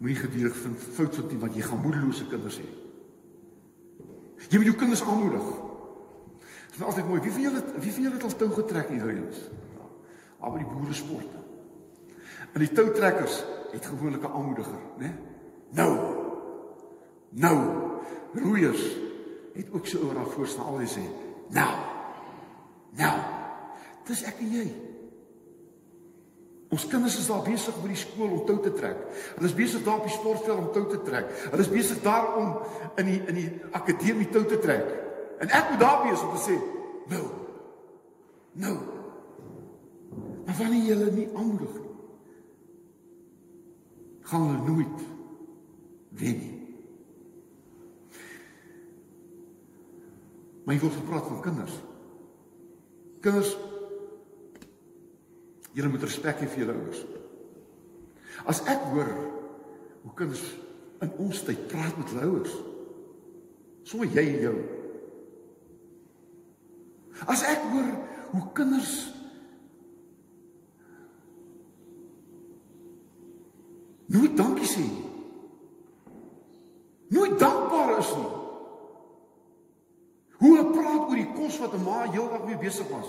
moenie 0.00 0.18
gedurig 0.18 0.56
vind 0.56 0.84
fout 0.96 1.16
vind 1.16 1.32
nie 1.32 1.40
want 1.40 1.56
jy 1.56 1.64
gaan 1.64 1.82
moedelose 1.82 2.26
kinders 2.28 2.60
hê. 2.60 2.68
Jy 4.50 4.60
moet 4.60 4.70
jou 4.70 4.76
kinders 4.80 5.02
aanmoedig. 5.04 5.48
Dit 6.70 6.78
is 6.78 6.84
altyd 6.86 7.08
mooi. 7.08 7.20
Wie 7.24 7.32
van 7.32 7.44
julle 7.44 7.62
wie 7.76 7.92
van 7.92 8.06
julle 8.06 8.16
het 8.16 8.26
al 8.26 8.36
tou 8.40 8.50
getrek 8.56 8.92
hier 8.92 9.08
huis? 9.08 9.42
Al 10.40 10.54
by 10.54 10.62
die 10.62 10.70
boere 10.70 10.96
sport. 10.96 11.36
En 12.50 12.62
die 12.64 12.70
toutrekkers 12.72 13.42
het 13.70 13.86
gewoonlik 13.86 14.24
'n 14.24 14.32
aanmoediger, 14.32 14.80
né? 14.98 15.10
Nou. 15.70 15.92
Nou. 17.30 17.58
Roeiers 18.34 18.96
het 19.54 19.72
ook 19.72 19.86
so 19.86 19.98
oor 19.98 20.14
daar 20.14 20.26
voor 20.26 20.46
staan 20.46 20.66
al 20.66 20.78
die 20.78 20.88
sê, 20.88 21.04
"Nou." 21.48 21.74
Nou. 22.90 23.20
Dis 24.04 24.22
ek 24.22 24.38
en 24.38 24.50
jy. 24.50 24.89
Ons 26.70 26.86
kinders 26.86 27.16
is 27.18 27.26
daar 27.26 27.42
besig 27.42 27.74
by 27.82 27.88
die 27.90 27.98
skool 27.98 28.30
om 28.36 28.42
tou 28.46 28.60
te 28.62 28.70
trek. 28.76 28.98
Hulle 29.34 29.48
is 29.48 29.56
besig 29.58 29.82
daar 29.82 29.98
op 29.98 30.06
die 30.06 30.14
sportveld 30.14 30.60
om 30.60 30.68
tou 30.74 30.84
te 30.92 31.00
trek. 31.02 31.32
Hulle 31.50 31.64
is 31.64 31.72
besig 31.72 31.98
daar 32.04 32.28
om 32.38 32.52
in 33.02 33.10
die 33.10 33.18
in 33.32 33.40
die 33.40 33.48
akademie 33.74 34.28
tou 34.30 34.44
te 34.46 34.58
trek. 34.62 34.86
En 35.42 35.50
ek 35.50 35.72
moet 35.72 35.82
daar 35.82 36.04
wees 36.04 36.22
om 36.22 36.30
te 36.36 36.42
sê, 36.44 36.56
"Nou. 37.10 37.26
Nou." 38.52 38.76
Maar 40.46 40.56
wanneer 40.58 40.84
jy 40.84 40.94
hulle 40.94 41.10
nie 41.10 41.28
aanmoedig 41.34 41.74
nie, 41.74 41.90
gaan 44.20 44.46
hulle 44.46 44.72
nooit 44.72 45.02
wen 46.08 46.38
nie. 46.38 46.56
Maar 50.64 50.74
jy 50.74 50.80
word 50.80 50.94
gepraat 50.94 51.26
van 51.26 51.40
kinders. 51.40 51.76
Kinders 53.20 53.56
Julle 55.76 55.92
moet 55.92 56.02
respek 56.02 56.42
hê 56.42 56.48
vir 56.50 56.64
julle 56.64 56.76
ouers. 56.78 57.04
As 58.48 58.62
ek 58.70 58.88
hoor 58.90 59.10
hoe 60.02 60.12
kinders 60.18 60.42
in 61.04 61.12
ons 61.22 61.42
tyd 61.46 61.66
praat 61.70 61.96
met 61.98 62.12
hulle 62.12 62.28
ouers, 62.30 62.56
sommer 63.86 64.10
jy 64.10 64.24
en 64.34 64.42
jou. 64.48 64.56
As 67.30 67.44
ek 67.46 67.62
hoor 67.72 67.88
hoe 68.32 68.42
kinders 68.56 68.94
nooit 74.10 74.36
dankie 74.38 74.68
sê 74.68 74.82
nie. 74.82 75.06
Nooit 77.10 77.38
dankbaar 77.38 77.96
is 77.98 78.10
nie. 78.16 78.28
Hoe 80.40 80.52
hulle 80.56 80.70
praat 80.72 81.08
oor 81.08 81.18
die 81.18 81.32
kos 81.34 81.58
wat 81.60 81.74
'n 81.74 81.84
ma 81.84 82.06
heeldag 82.10 82.46
mee 82.46 82.58
besig 82.58 82.88
was. 82.88 83.08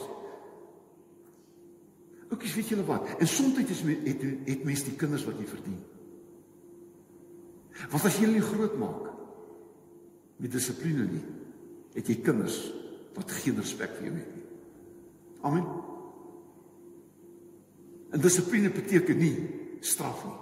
Ook 2.41 2.47
is 2.47 2.55
weet 2.57 2.71
julle 2.73 2.85
wat? 2.85 3.05
En 3.21 3.27
soms 3.27 3.57
het 3.57 3.69
het 3.69 4.21
het 4.45 4.63
mense 4.65 4.87
die 4.87 4.97
kinders 4.97 5.25
wat 5.27 5.37
jy 5.37 5.45
verdien. 5.45 5.77
Want 7.91 8.07
as 8.09 8.17
jy 8.17 8.25
hulle 8.25 8.41
groot 8.41 8.79
maak 8.81 9.11
met 10.41 10.49
dissipline 10.49 11.05
nie, 11.05 11.21
het 11.93 12.09
jy 12.09 12.15
kinders 12.25 12.57
wat 13.13 13.35
geen 13.43 13.61
respek 13.61 13.93
vir 13.99 14.07
jou 14.07 14.15
het 14.15 14.33
nie. 14.33 14.47
Amen. 15.45 15.69
En 18.09 18.25
dissipline 18.25 18.73
beteken 18.73 19.21
nie 19.21 19.35
straf 19.85 20.25
nie. 20.25 20.39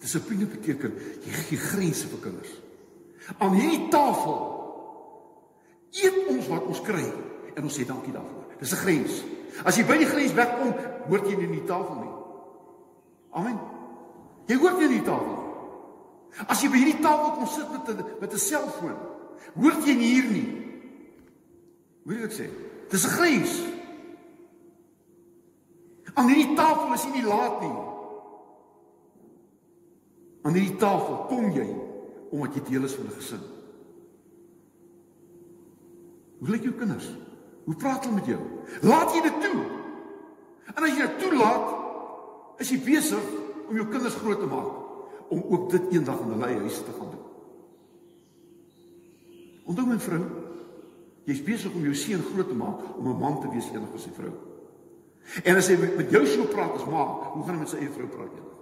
Dissipline 0.00 0.48
beteken 0.48 0.96
jy 1.28 1.38
gee 1.50 1.60
grense 1.60 2.08
vir 2.08 2.24
kinders. 2.24 2.58
Aan 3.36 3.60
hierdie 3.60 3.90
tafel 3.92 4.44
eet 5.92 6.22
ons 6.32 6.52
wat 6.56 6.72
ons 6.72 6.84
kry 6.88 7.04
en 7.52 7.64
ons 7.68 7.82
sê 7.82 7.84
dankie 7.84 8.16
daarvoor. 8.16 8.54
Dis 8.64 8.72
'n 8.72 8.84
grens. 8.86 9.24
As 9.64 9.76
jy 9.76 9.84
by 9.88 9.96
die 9.98 10.08
grens 10.10 10.34
wegkom, 10.36 10.72
hoort 11.08 11.26
jy 11.28 11.36
nie 11.36 11.48
in 11.48 11.58
die 11.60 11.68
tafel 11.68 11.96
nie. 12.02 12.14
Amen. 13.36 13.58
Jy 14.46 14.56
hoort 14.60 14.78
nie 14.78 14.88
in 14.90 14.96
die 14.98 15.06
tafel 15.06 15.32
nie. 15.32 15.46
As 16.44 16.60
jy 16.60 16.68
by 16.68 16.80
hierdie 16.82 17.00
tafel 17.00 17.32
kom 17.38 17.46
sit 17.48 17.70
met 17.72 17.88
'n 17.88 18.04
met 18.20 18.32
'n 18.32 18.38
selfoon, 18.38 18.96
hoort 19.54 19.86
jy 19.86 19.94
nie 19.94 20.12
hier 20.14 20.30
nie. 20.30 20.48
Wil 22.04 22.24
ek 22.24 22.32
sê? 22.32 22.50
Dis 22.90 23.04
'n 23.04 23.16
grens. 23.16 23.62
Aan 26.14 26.28
hierdie 26.28 26.54
tafel 26.54 26.94
is 26.94 27.04
jy 27.04 27.10
nie 27.10 27.24
laat 27.24 27.60
nie. 27.60 27.76
Aan 30.42 30.54
hierdie 30.54 30.76
tafel 30.76 31.26
kom 31.28 31.50
jy 31.50 31.68
omdat 32.30 32.54
jy 32.54 32.62
deel 32.70 32.84
is 32.84 32.94
van 32.94 33.06
'n 33.06 33.16
gesin. 33.16 33.40
Hoe 36.38 36.48
lyk 36.48 36.62
jou 36.62 36.74
kinders? 36.74 37.08
Hoe 37.66 37.74
praat 37.74 38.04
hulle 38.06 38.20
met 38.20 38.28
jou? 38.30 38.38
Laat 38.86 39.14
jy 39.14 39.22
dit 39.26 39.40
toe? 39.42 39.62
En 40.74 40.84
as 40.86 40.94
jy 40.94 41.02
dit 41.02 41.18
toelaat, 41.24 41.72
is 42.62 42.70
jy 42.72 42.78
besig 42.84 43.30
om 43.66 43.74
jou 43.76 43.86
kinders 43.90 44.18
groot 44.20 44.38
te 44.40 44.50
maak 44.50 45.30
om 45.34 45.40
ook 45.42 45.70
dit 45.72 45.96
eendag 45.96 46.20
in 46.22 46.34
hulle 46.36 46.50
huis 46.62 46.78
te 46.86 46.94
gaan 46.94 47.10
doen. 47.10 47.24
Onthou 49.66 49.86
my 49.88 49.96
vrou, 49.98 50.20
jy's 51.26 51.42
besig 51.42 51.74
om 51.74 51.82
jou 51.88 51.94
seun 51.98 52.22
groot 52.28 52.46
te 52.46 52.54
maak 52.54 52.84
om 52.94 53.08
'n 53.10 53.18
man 53.18 53.40
te 53.42 53.50
wees 53.50 53.66
eendag 53.72 53.90
vir 53.90 54.04
sy 54.04 54.12
vrou. 54.14 54.32
En 55.42 55.56
as 55.56 55.68
hy 55.68 55.76
met 55.96 56.10
jou 56.10 56.26
so 56.26 56.44
praat 56.44 56.76
as 56.76 56.86
ma, 56.86 57.02
hoe 57.34 57.42
gaan 57.42 57.54
hy 57.54 57.60
met 57.60 57.68
sy 57.68 57.78
eie 57.82 57.90
vrou 57.90 58.06
praat 58.06 58.30
eendag? 58.30 58.58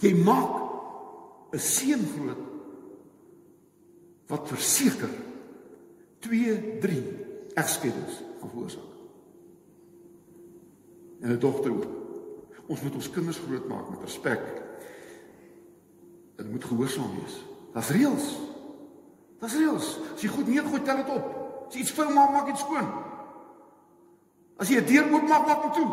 Jy 0.00 0.14
maak 0.24 0.54
'n 1.52 1.58
seun 1.58 2.06
groot 2.16 2.42
wat 4.28 4.48
verseker 4.48 5.10
2 6.20 6.78
3 6.80 7.17
egskeidings 7.62 8.22
gaan 8.40 8.50
veroorsaak. 8.50 8.92
En 11.20 11.30
'n 11.30 11.38
dogter 11.38 11.70
ook. 11.70 11.86
Ons 12.66 12.82
moet 12.82 12.94
ons 12.94 13.10
kinders 13.10 13.38
grootmaak 13.38 13.90
met 13.90 14.00
respek. 14.00 14.42
Hulle 16.36 16.50
moet 16.50 16.64
gehoorsaam 16.64 17.10
wees. 17.20 17.44
Daar's 17.72 17.88
reëls. 17.88 18.26
Daar's 19.38 19.56
reëls. 19.56 19.98
As 20.14 20.22
jy 20.22 20.28
goed 20.28 20.46
neergooi, 20.46 20.82
tel 20.82 20.96
dit 20.96 21.10
op. 21.14 21.26
As 21.68 21.74
jy 21.74 21.80
iets 21.80 21.92
vuil 21.92 22.10
maak, 22.10 22.30
maak 22.30 22.46
dit 22.46 22.58
skoon. 22.58 22.88
As 24.56 24.68
jy 24.68 24.80
'n 24.80 24.86
deur 24.86 25.12
oopmaak, 25.12 25.46
maak 25.46 25.62
dit 25.62 25.74
toe. 25.74 25.88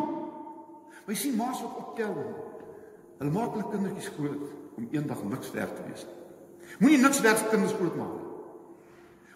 Maar 1.06 1.16
jy 1.16 1.16
sien 1.16 1.36
ma's 1.36 1.62
wat 1.62 1.78
optel. 1.78 2.16
Hulle 3.18 3.32
maak 3.32 3.52
hulle 3.54 3.70
kindertjies 3.70 4.12
groot 4.18 4.50
om 4.76 4.88
eendag 4.92 5.24
niks 5.24 5.52
werd 5.52 5.76
te 5.76 5.82
wees. 5.88 6.06
Moenie 6.80 6.98
niks 6.98 7.22
werd 7.22 7.50
kinders 7.50 7.74
grootmaak 7.74 8.14
nie. 8.18 8.28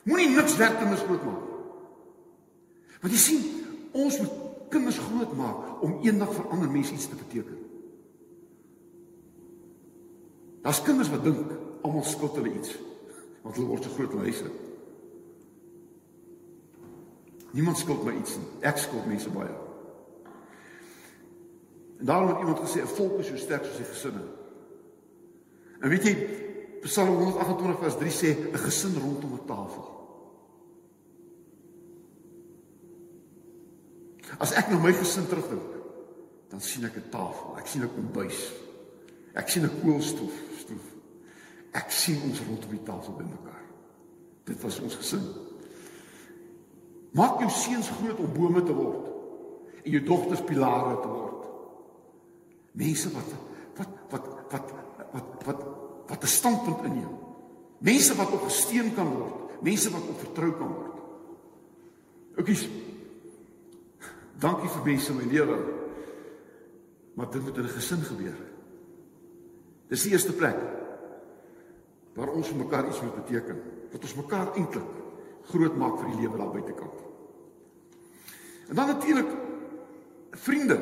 Moenie 0.03 0.29
niks 0.35 0.55
werd 0.57 0.77
kinders 0.77 1.01
grootmaak 1.01 1.41
nie. 1.41 1.48
Want 2.99 3.13
jy 3.13 3.19
sien, 3.19 3.43
ons 3.95 4.19
moet 4.19 4.31
kinders 4.69 4.99
grootmaak 5.01 5.81
om 5.85 5.99
eendag 6.05 6.33
vir 6.35 6.49
ander 6.53 6.71
mense 6.71 6.93
iets 6.93 7.07
te 7.09 7.17
beteken. 7.17 7.57
Daar's 10.61 10.81
kinders 10.83 11.09
wat 11.09 11.23
dink 11.23 11.53
almal 11.81 12.03
skuld 12.03 12.35
hulle 12.37 12.53
iets 12.53 12.75
want 13.39 13.55
hulle 13.55 13.69
word 13.69 13.85
so 13.87 13.95
groot 13.95 14.11
in 14.17 14.25
huise. 14.27 14.49
Niemand 17.55 17.79
skuld 17.79 18.03
my 18.03 18.11
iets 18.19 18.35
nie. 18.37 18.49
Ek 18.67 18.77
skuld 18.77 19.07
mense 19.07 19.31
baie. 19.33 19.53
En 22.03 22.09
daarom 22.11 22.33
het 22.33 22.43
iemand 22.43 22.59
gesê 22.59 22.83
'n 22.83 22.95
volk 22.97 23.19
is 23.19 23.27
so 23.27 23.37
sterk 23.37 23.63
soos 23.65 23.77
sy 23.77 23.83
gesinne. 23.83 24.23
En 25.81 25.89
weet 25.89 26.03
jy 26.03 26.15
Psalm 26.81 27.15
128 27.15 27.79
vers 27.79 27.97
3 27.97 28.11
sê 28.11 28.29
'n 28.53 28.57
gesin 28.57 28.99
rondom 28.99 29.33
'n 29.33 29.45
tafel. 29.45 29.98
As 34.37 34.53
ek 34.53 34.69
na 34.69 34.77
my 34.77 34.93
gesin 34.93 35.27
terugdink, 35.27 35.65
dan 36.49 36.61
sien 36.61 36.85
ek 36.85 36.97
'n 36.97 37.09
tafel, 37.09 37.57
ek 37.57 37.67
sien 37.67 37.83
'n 37.83 37.93
kombuis. 37.93 38.51
Ek 39.33 39.49
sien 39.49 39.63
'n 39.63 39.81
koolstof, 39.81 40.33
stof. 40.59 40.85
Ek 41.73 41.91
sien 41.91 42.21
ons 42.23 42.39
rondom 42.39 42.69
die 42.69 42.83
tafel 42.83 43.13
bymekaar. 43.13 43.63
Dit 44.45 44.61
was 44.61 44.79
ons 44.79 44.95
gesin. 44.95 45.23
Maak 47.11 47.39
jou 47.39 47.49
seuns 47.49 47.89
groot 47.89 48.19
om 48.19 48.33
bome 48.33 48.63
te 48.63 48.73
word 48.73 49.05
en 49.83 49.91
jou 49.91 50.03
dogters 50.03 50.43
pilare 50.45 51.01
te 51.01 51.07
word. 51.07 51.45
Mense 52.71 53.09
wat 53.13 53.29
wat 53.77 53.89
wat 54.09 54.25
wat 54.51 54.73
wat 55.13 55.45
wat 55.45 55.63
wat 56.07 56.23
'n 56.23 56.27
standpunt 56.27 56.83
inneem. 56.85 57.17
Mense 57.79 58.15
wat 58.15 58.31
op 58.31 58.43
gesteun 58.43 58.93
kan 58.93 59.07
word, 59.07 59.61
mense 59.61 59.89
wat 59.89 60.07
op 60.09 60.19
vertrou 60.19 60.51
kan 60.51 60.67
word. 60.67 60.95
Oukies. 62.37 62.67
Dankie 64.39 64.69
vir 64.71 64.85
mense 64.85 65.11
in 65.11 65.17
my 65.19 65.27
lewe. 65.27 65.57
Maar 67.19 67.31
dit 67.31 67.43
moet 67.43 67.57
in 67.57 67.63
'n 67.63 67.75
gesin 67.75 68.03
gebeur. 68.03 68.37
Dis 69.87 70.03
die 70.03 70.11
eerste 70.11 70.33
plek 70.33 70.57
waar 72.13 72.29
ons 72.29 72.47
vir 72.47 72.57
mekaar 72.57 72.87
iets 72.87 73.01
moet 73.01 73.15
beteken, 73.15 73.61
dat 73.91 74.01
ons 74.01 74.15
mekaar 74.15 74.55
eintlik 74.55 74.89
groot 75.49 75.77
maak 75.77 75.99
vir 75.99 76.09
die 76.09 76.21
lewe 76.21 76.37
daar 76.37 76.51
buitekant. 76.51 76.99
En 78.69 78.75
dan 78.75 78.87
natuurlik 78.87 79.29
vriende. 80.31 80.77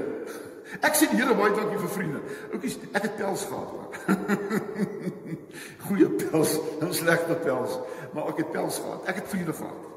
Ek 0.81 0.95
sê 0.95 1.07
die 1.07 1.15
Here 1.15 1.35
baie 1.35 1.53
dankie 1.55 1.79
vir 1.79 1.89
vriende. 1.89 2.21
Oukies, 2.51 2.77
ek 2.91 3.05
het 3.07 3.15
pels 3.15 3.45
gehad 3.45 3.69
hoor. 3.69 3.89
Goeie 5.87 6.09
pels, 6.09 6.57
en 6.81 6.93
slegte 7.01 7.37
pels, 7.43 7.77
maar 8.13 8.33
ek 8.33 8.37
het 8.43 8.51
pels 8.51 8.81
gehad. 8.83 9.05
Ek 9.07 9.21
het 9.21 9.31
vriende 9.31 9.53
gehad. 9.53 9.96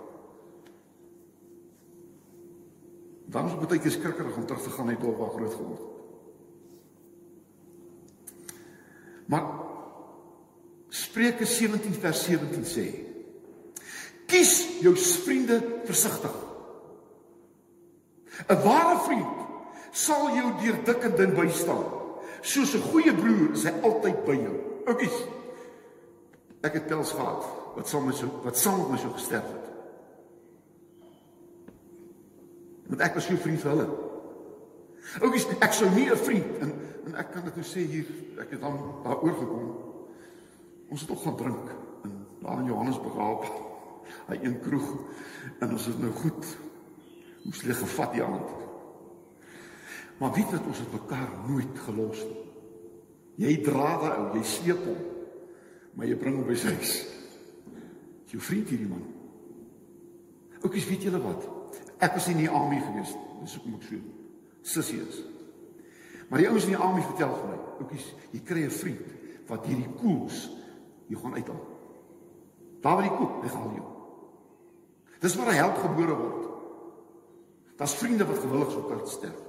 Dan 3.31 3.47
is 3.47 3.57
baie 3.63 3.79
keer 3.79 3.95
skrikkerig 3.95 4.37
om 4.37 4.47
terug 4.47 4.63
te 4.63 4.71
gaan 4.75 4.87
net 4.91 5.03
waar 5.03 5.31
groot 5.31 5.55
geword 5.55 5.79
het. 5.79 5.99
Maar 9.31 9.47
Spreuke 10.91 11.47
17 11.47 11.95
vers 11.95 12.25
17 12.27 12.65
sê: 12.67 12.87
Kies 14.27 14.55
jou 14.83 14.97
vriende 14.97 15.61
versigtig. 15.87 16.35
'n 18.49 18.63
Ware 18.65 18.99
vriend 19.07 19.39
sal 19.93 20.35
jou 20.35 20.51
deur 20.63 20.79
dik 20.85 21.07
en 21.07 21.17
dun 21.17 21.35
bystaan. 21.35 21.85
Soos 22.41 22.75
'n 22.75 22.89
goeie 22.91 23.15
broer 23.15 23.53
is 23.53 23.65
hy 23.65 23.75
altyd 23.83 24.25
by 24.25 24.35
jou. 24.35 24.57
Oukies. 24.87 25.19
Ek 26.63 26.73
het 26.73 26.87
pels 26.87 27.13
gehad 27.13 27.45
wat 27.77 27.89
saam 27.89 28.07
met 28.07 28.17
so 28.17 28.41
wat 28.43 28.59
saam 28.59 28.79
met 28.79 28.91
my 28.91 28.99
so 28.99 29.11
gesterf 29.15 29.47
het. 29.47 29.70
Want 32.91 33.03
ek 33.07 33.19
was 33.19 33.29
so 33.31 33.39
vriend 33.39 33.63
vir 33.63 33.71
hulle. 33.71 33.89
Oukies, 35.21 35.47
ek 35.63 35.75
sou 35.75 35.89
nie 35.95 36.11
'n 36.11 36.17
vriend 36.17 36.59
en 36.61 36.73
en 37.11 37.15
ek 37.19 37.33
kan 37.33 37.45
dit 37.45 37.57
nou 37.57 37.67
sê 37.67 37.83
hier, 37.91 38.07
ek 38.39 38.51
het 38.55 38.61
dan 38.61 38.77
daar 39.05 39.23
oorgekom. 39.25 39.71
Ons 40.91 41.01
het 41.01 41.11
ook 41.11 41.23
gaan 41.25 41.37
drink 41.37 41.71
in 42.05 42.17
daar 42.43 42.61
in 42.61 42.71
Johannesburg 42.71 43.17
op. 43.17 43.45
Hy 44.31 44.39
een 44.43 44.61
kroeg 44.61 44.91
en 45.59 45.73
ons 45.73 45.87
het 45.87 45.99
nou 45.99 46.13
goed 46.13 46.57
moes 47.45 47.63
lê 47.63 47.75
gevat 47.75 48.13
die 48.13 48.23
aand. 48.23 48.51
Maar 50.21 50.35
weet 50.37 50.51
dat 50.51 50.67
ons 50.67 50.79
het 50.79 50.93
mekaar 50.93 51.31
nooit 51.49 51.79
gelos 51.87 52.25
nie. 52.29 52.43
Jy 53.41 53.55
dra 53.65 53.95
daai 54.03 54.17
ou, 54.19 54.27
jy 54.37 54.43
sleep 54.45 54.83
hom. 54.85 54.99
Maar 55.97 56.11
jy 56.11 56.17
bring 56.21 56.37
hom 56.37 56.47
by 56.47 56.59
sy 56.61 56.75
huis. 56.77 56.93
Jou 58.31 58.43
vriend 58.45 58.69
hierdie 58.69 58.91
man. 58.91 59.07
Oukies, 60.61 60.87
weet 60.91 61.09
julle 61.09 61.23
wat? 61.25 61.49
Ek 62.01 62.17
was 62.17 62.29
in 62.33 62.41
die 62.41 62.49
army 62.49 62.81
gewees. 62.81 63.13
Dis 63.43 63.57
hoekom 63.59 63.77
ek 63.77 63.87
so 63.89 64.01
sussie 64.63 65.01
is. 65.01 65.21
Maar 66.31 66.45
die 66.45 66.49
ouens 66.49 66.65
in 66.69 66.75
die 66.77 66.81
army 66.81 67.03
vertel 67.03 67.33
vir 67.35 67.49
my, 67.51 67.59
oukies, 67.83 68.07
jy 68.33 68.41
kry 68.47 68.65
'n 68.65 68.71
vriend 68.71 69.07
wat 69.49 69.67
hierdie 69.67 69.93
koels 69.99 70.51
jy 71.09 71.17
gaan 71.17 71.35
uithaal. 71.35 71.65
Waar 72.83 73.03
die 73.03 73.17
koek, 73.17 73.43
hy 73.43 73.49
gaan 73.49 73.75
jou. 73.75 73.89
Dis 75.21 75.37
waar 75.37 75.51
'n 75.51 75.59
held 75.59 75.79
gebore 75.79 76.17
word. 76.17 76.49
Daar's 77.77 77.95
vriende 77.95 78.27
wat 78.27 78.39
gewillig 78.39 78.71
sou 78.71 78.89
kan 78.89 79.07
sterf. 79.09 79.41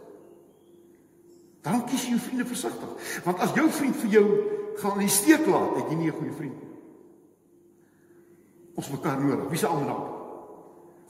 Dan 1.61 1.85
kies 1.85 2.03
jy 2.03 2.09
jou 2.09 2.19
vriende 2.19 2.45
versigtig. 2.45 3.21
Want 3.23 3.39
as 3.39 3.53
jou 3.53 3.69
vriend 3.69 3.95
vir 3.95 4.09
jou 4.09 4.25
gaan 4.75 4.93
in 4.93 5.05
die 5.05 5.15
steek 5.15 5.45
laat, 5.45 5.75
het 5.75 5.89
jy 5.89 5.95
nie 5.95 6.07
'n 6.07 6.17
goeie 6.17 6.33
vriend 6.33 6.61
nie. 6.61 6.71
Ons 8.75 8.89
mekaar 8.89 9.19
nodig. 9.19 9.49
Wie 9.49 9.57
se 9.57 9.67
almal 9.67 9.87
dan? 9.87 10.20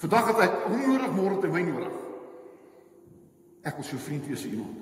Vandag 0.02 0.32
het 0.32 0.40
ek 0.48 0.56
hom 0.66 0.80
nodig, 0.82 1.12
môre 1.14 1.36
het 1.36 1.44
hy 1.46 1.52
my 1.54 1.62
nodig. 1.68 1.98
Ek 3.62 3.76
wil 3.78 3.86
so 3.86 4.02
vriend 4.02 4.26
wees 4.26 4.42
vir 4.42 4.56
iemand. 4.56 4.80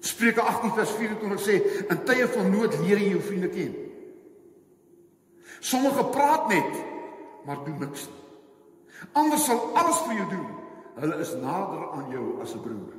Spreuke 0.00 0.42
18 0.42 0.72
vers 0.74 0.94
24 0.96 1.44
sê: 1.44 1.58
"In 1.92 2.00
tye 2.08 2.26
van 2.34 2.50
nood 2.50 2.74
leer 2.80 2.98
jy 2.98 3.10
jou 3.12 3.20
vriende 3.22 3.50
ken." 3.52 3.74
Sommige 5.60 6.04
praat 6.10 6.48
net, 6.48 6.72
maar 7.46 7.64
doen 7.64 7.78
niks. 7.78 8.08
Ander 9.12 9.38
sal 9.38 9.76
alles 9.76 10.02
vir 10.06 10.14
jou 10.14 10.28
doen. 10.30 10.48
Hulle 10.96 11.20
is 11.20 11.34
nader 11.34 11.90
aan 11.92 12.10
jou 12.10 12.40
as 12.42 12.54
'n 12.54 12.60
broer. 12.60 12.94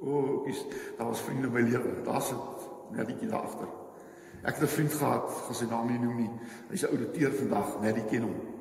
O, 0.00 0.10
oh, 0.10 0.48
is 0.48 0.64
daar 0.96 1.06
was 1.06 1.20
vriende 1.20 1.48
my 1.48 1.60
lewe. 1.60 2.02
Daar 2.04 2.22
sit 2.22 2.36
netjie 2.90 3.28
daar 3.28 3.42
agter. 3.42 3.68
Ek 4.42 4.54
het 4.54 4.62
'n 4.62 4.66
vriend 4.66 4.92
gehad, 4.92 5.30
gaan 5.30 5.54
sy 5.54 5.64
naam 5.64 5.86
nie 5.90 5.98
noem 5.98 6.16
nie. 6.16 6.30
Hy's 6.70 6.82
'n 6.82 6.90
ouditeur 6.90 7.32
vandag, 7.32 7.80
net 7.80 7.94
die 7.94 8.04
ken 8.04 8.22
hom. 8.22 8.55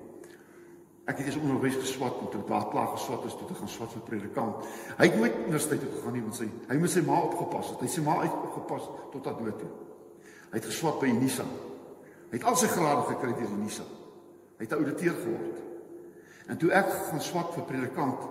Ek 1.06 1.20
het 1.20 1.28
eens 1.30 1.38
onderwys 1.38 1.76
geswat 1.78 2.18
en 2.20 2.30
toe 2.34 2.41
daar 2.48 2.68
klaar 2.72 2.88
geswat 2.96 3.26
is 3.26 3.36
toe 3.38 3.48
te 3.48 3.54
gaan 3.54 3.70
swat 3.70 3.91
vir 3.94 4.06
predikant. 4.08 4.63
Hy 4.98 5.06
het 5.06 5.18
nooit 5.20 5.36
universiteit 5.44 5.84
toe 5.84 5.91
gegaan 5.94 6.15
nie 6.18 6.24
want 6.26 6.38
sy 6.39 6.48
hy 6.70 6.78
moet 6.82 6.94
sy 6.94 7.04
ma 7.06 7.20
opgepas 7.28 7.70
het. 7.74 7.84
Hy 7.86 7.89
sê 7.94 8.02
ma 8.02 8.15
uit 8.24 8.38
opgepas 8.39 8.88
tot 9.13 9.30
aan 9.30 9.38
dood 9.44 9.60
toe. 9.62 9.70
Hy 10.50 10.58
het 10.58 10.70
geswat 10.72 10.98
by 11.04 11.12
Unisa. 11.13 11.46
Hy 12.32 12.39
het 12.39 12.48
al 12.50 12.58
sy 12.58 12.72
grade 12.74 13.04
gekry 13.12 13.36
deur 13.38 13.54
Unisa. 13.54 13.86
Hy 14.58 14.65
het 14.65 14.74
'n 14.74 14.82
ouditeur 14.82 15.20
geword. 15.20 15.62
En 16.48 16.58
toe 16.58 16.72
ek 16.72 16.89
gaan 16.89 17.22
swat 17.22 17.54
vir 17.54 17.63
predikant 17.70 18.26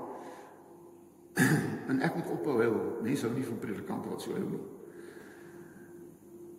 en 1.91 2.01
ek 2.01 2.15
moet 2.17 2.31
ophou 2.31 2.59
huil. 2.59 2.99
Mense 3.03 3.27
hou 3.27 3.35
nie 3.37 3.47
van 3.47 3.59
predikante 3.59 4.09
wat 4.09 4.23
so 4.23 4.35
huil 4.35 4.51
nie. 4.51 4.65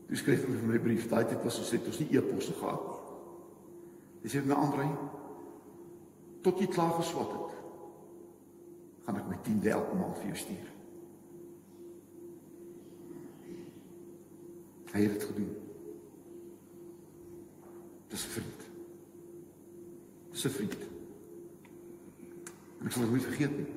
Dis 0.07 0.19
skryf 0.19 0.45
hulle 0.45 0.63
vir 0.63 0.71
my 0.71 0.79
brief. 0.79 1.09
Daai 1.09 1.25
tyd 1.25 1.43
was 1.43 1.59
ons 1.59 1.71
het 1.71 1.85
ons 1.91 1.99
nie 1.99 2.17
e-posse 2.17 2.53
gehad 2.53 2.87
nie. 2.87 3.01
Dis 4.23 4.33
net 4.33 4.45
my 4.45 4.55
Andre. 4.55 4.87
Tot 6.45 6.59
jy 6.61 6.67
klaar 6.69 6.93
geswat 6.99 7.31
het, 7.33 7.53
gaan 9.05 9.17
ek 9.17 9.29
my 9.31 9.37
10 9.47 9.63
elke 9.71 9.97
maand 9.97 10.19
vir 10.21 10.29
jou 10.29 10.37
stuur. 10.43 10.67
Hy 14.91 15.01
het 15.01 15.15
dit 15.17 15.25
gedoen. 15.31 15.49
Dis 18.13 18.25
'n 18.27 18.35
vriend. 18.35 18.61
Dis 20.31 20.45
'n 20.45 20.49
vriend. 20.49 20.77
En 22.79 22.85
ek 22.85 22.91
sal 22.91 23.01
dit 23.01 23.11
nooit 23.11 23.29
vergeet 23.31 23.57
nie. 23.57 23.67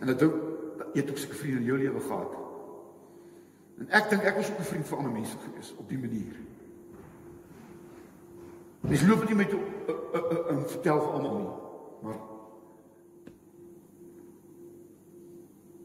En 0.00 0.06
dit 0.06 0.22
ook 0.22 0.36
jy 0.92 1.00
het 1.00 1.10
ook 1.10 1.18
seker 1.18 1.34
vriende 1.34 1.60
in 1.60 1.64
jou 1.64 1.78
lewe 1.78 2.00
gehad. 2.00 2.32
En 3.78 3.88
ek 3.88 4.10
dink 4.10 4.22
ek 4.22 4.36
was 4.36 4.50
ook 4.50 4.58
'n 4.58 4.70
vriend 4.72 4.86
vir 4.86 4.96
ander 4.98 5.12
mense 5.12 5.36
gewees 5.36 5.74
op 5.76 5.88
die 5.88 5.98
manier. 5.98 6.36
Dis 8.80 9.06
loop 9.06 9.24
nie 9.28 9.34
met 9.34 9.52
'n 9.52 9.79
'n 9.90 10.58
'n 10.58 10.66
vertel 10.66 11.00
vir 11.00 11.12
almal 11.12 11.38
nie, 11.38 11.52
maar 12.02 12.20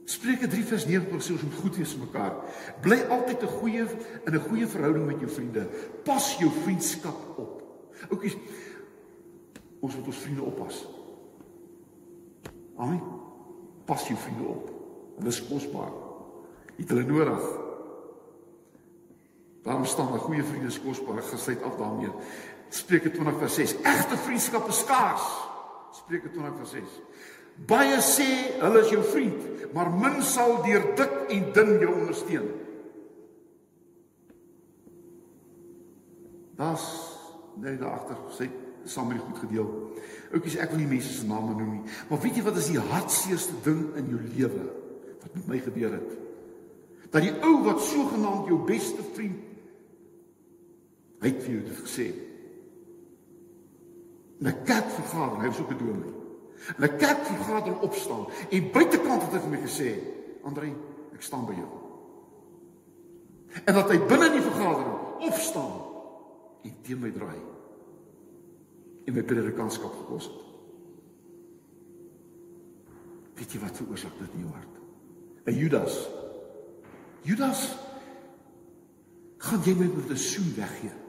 Spreuke 0.06 0.48
3 0.48 0.64
vers 0.64 0.86
9 0.86 1.22
sê 1.22 1.34
ons 1.34 1.44
moet 1.44 1.58
goed 1.62 1.78
wees 1.78 1.94
vir 1.94 2.06
mekaar. 2.06 2.34
Bly 2.82 3.00
altyd 3.10 3.42
'n 3.42 3.56
goeie 3.60 3.86
in 4.26 4.34
'n 4.34 4.48
goeie 4.50 4.68
verhouding 4.68 5.06
met 5.06 5.20
jou 5.20 5.30
vriende. 5.30 5.68
Pas 6.04 6.38
jou 6.38 6.52
vriendskap 6.64 7.38
op. 7.38 7.62
Oukies, 8.10 8.38
ons 9.80 9.96
moet 9.96 10.06
ons 10.06 10.18
vriende 10.18 10.42
oppas. 10.42 10.88
Amen. 12.78 13.02
Pas 13.86 14.08
jou 14.08 14.18
vriende 14.18 14.44
op. 14.44 14.72
Hulle 15.18 15.30
is 15.30 15.48
kosbaar. 15.48 15.92
Jy 16.76 16.84
het 16.84 16.90
hulle 16.90 17.04
nodig. 17.04 17.44
Daarom 19.64 19.86
staan 19.86 20.14
'n 20.14 20.20
goeie 20.20 20.44
vriend 20.44 20.68
is 20.68 20.82
kosbaar. 20.82 21.22
Gesluit 21.22 21.64
af 21.64 21.78
daarmee. 21.78 22.12
Spreuke 22.70 23.12
20 23.12 23.40
vers 23.40 23.56
6. 23.56 23.76
Egte 23.84 24.18
vriendskap 24.18 24.68
is 24.70 24.80
skaars. 24.80 25.26
Spreuke 25.96 26.32
20 26.32 26.58
vers 26.58 26.76
6. 26.78 27.00
Baie 27.70 28.02
sê 28.04 28.28
hulle 28.60 28.82
is 28.84 28.92
jou 28.92 29.02
vriend, 29.14 29.72
maar 29.74 29.88
min 29.94 30.20
sal 30.26 30.58
deur 30.66 30.90
dik 31.00 31.14
en 31.32 31.46
dun 31.56 31.72
jou 31.80 31.94
ondersteun. 31.94 32.50
Das 36.60 36.84
nee 37.60 37.78
daar 37.80 37.96
agter 38.02 38.20
sê 38.36 38.50
saam 38.86 39.08
met 39.10 39.24
goed 39.24 39.40
gedeel. 39.40 39.70
Oukies, 40.36 40.60
ek 40.62 40.74
wil 40.74 40.84
nie 40.84 40.92
mense 40.92 41.14
se 41.16 41.26
name 41.28 41.56
noem 41.56 41.72
nie, 41.78 41.96
maar 42.10 42.20
weet 42.22 42.38
jy 42.38 42.44
wat 42.46 42.60
is 42.60 42.70
die 42.70 42.84
hartseerste 42.92 43.56
ding 43.66 43.88
in 43.98 44.12
jou 44.12 44.20
lewe 44.36 44.68
wat 45.24 45.32
met 45.40 45.48
my 45.50 45.60
gebeur 45.64 45.96
het? 45.96 46.12
Dat 47.10 47.24
die 47.24 47.34
ou 47.48 47.56
wat 47.66 47.82
sogenaamd 47.82 48.52
jou 48.52 48.60
beste 48.68 49.04
vriend 49.16 49.42
hy 51.24 51.32
het 51.32 51.42
vir 51.42 51.56
jou 51.56 51.64
dit 51.66 51.78
gesê. 51.88 52.06
'n 54.40 54.64
Kerkvergadering, 54.64 55.42
hy 55.42 55.48
was 55.48 55.60
ook 55.60 55.72
'n 55.72 55.78
dominee. 55.78 56.14
'n 56.80 56.98
Kerkvergadering 56.98 57.80
opstaan 57.82 58.28
en 58.50 58.72
buitekant 58.72 59.22
het 59.22 59.32
hy 59.32 59.40
vir 59.40 59.50
my 59.50 59.62
gesê, 59.62 59.90
"Andre, 60.44 60.74
ek 61.14 61.22
staan 61.22 61.46
by 61.46 61.54
jou." 61.54 61.72
En 63.64 63.74
dat 63.74 63.90
hy 63.90 64.00
binne 64.00 64.26
in 64.26 64.32
die 64.32 64.50
vergadering 64.52 64.98
opstaan 65.20 65.82
en 66.64 66.74
teen 66.82 67.00
my 67.00 67.12
draai 67.12 67.40
en 69.06 69.14
my 69.14 69.24
predikantskap 69.24 69.94
gekos 69.94 70.26
het. 70.26 70.42
Weet 73.36 73.52
jy 73.52 73.60
wat 73.60 73.78
veroorsaak 73.78 74.20
dit 74.20 74.34
in 74.34 74.40
jou 74.40 74.52
hart? 74.52 74.76
'n 75.46 75.54
Judas. 75.54 76.10
Judas 77.22 77.78
gaan 79.38 79.62
jy 79.64 79.76
met 79.76 80.10
'n 80.10 80.18
soen 80.18 80.54
weggee. 80.56 81.05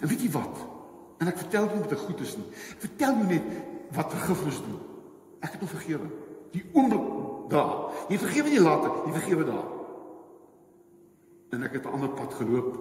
En 0.00 0.08
weet 0.08 0.22
jy 0.22 0.30
wat? 0.30 0.58
En 1.22 1.30
ek 1.30 1.38
vertel 1.38 1.68
jou 1.68 1.78
met 1.80 1.92
'n 1.92 2.04
goed 2.06 2.20
is 2.20 2.36
nie. 2.36 2.48
Ek 2.74 2.80
vertel 2.88 3.14
jou 3.14 3.26
net 3.26 3.48
wat 3.92 4.12
vergifnis 4.12 4.60
doen. 4.60 4.80
Ek 5.40 5.52
het 5.52 5.60
hom 5.60 5.68
vergewe. 5.68 6.08
Die 6.52 6.64
oomblik 6.72 7.06
daar. 7.48 7.92
Jy 8.08 8.18
vergewe 8.18 8.48
nie 8.48 8.60
later, 8.60 8.90
jy 9.06 9.12
vergewe 9.12 9.44
daar. 9.44 9.68
En 11.50 11.62
ek 11.62 11.72
het 11.72 11.84
'n 11.84 11.92
ander 11.92 12.08
pad 12.08 12.34
geloop. 12.34 12.78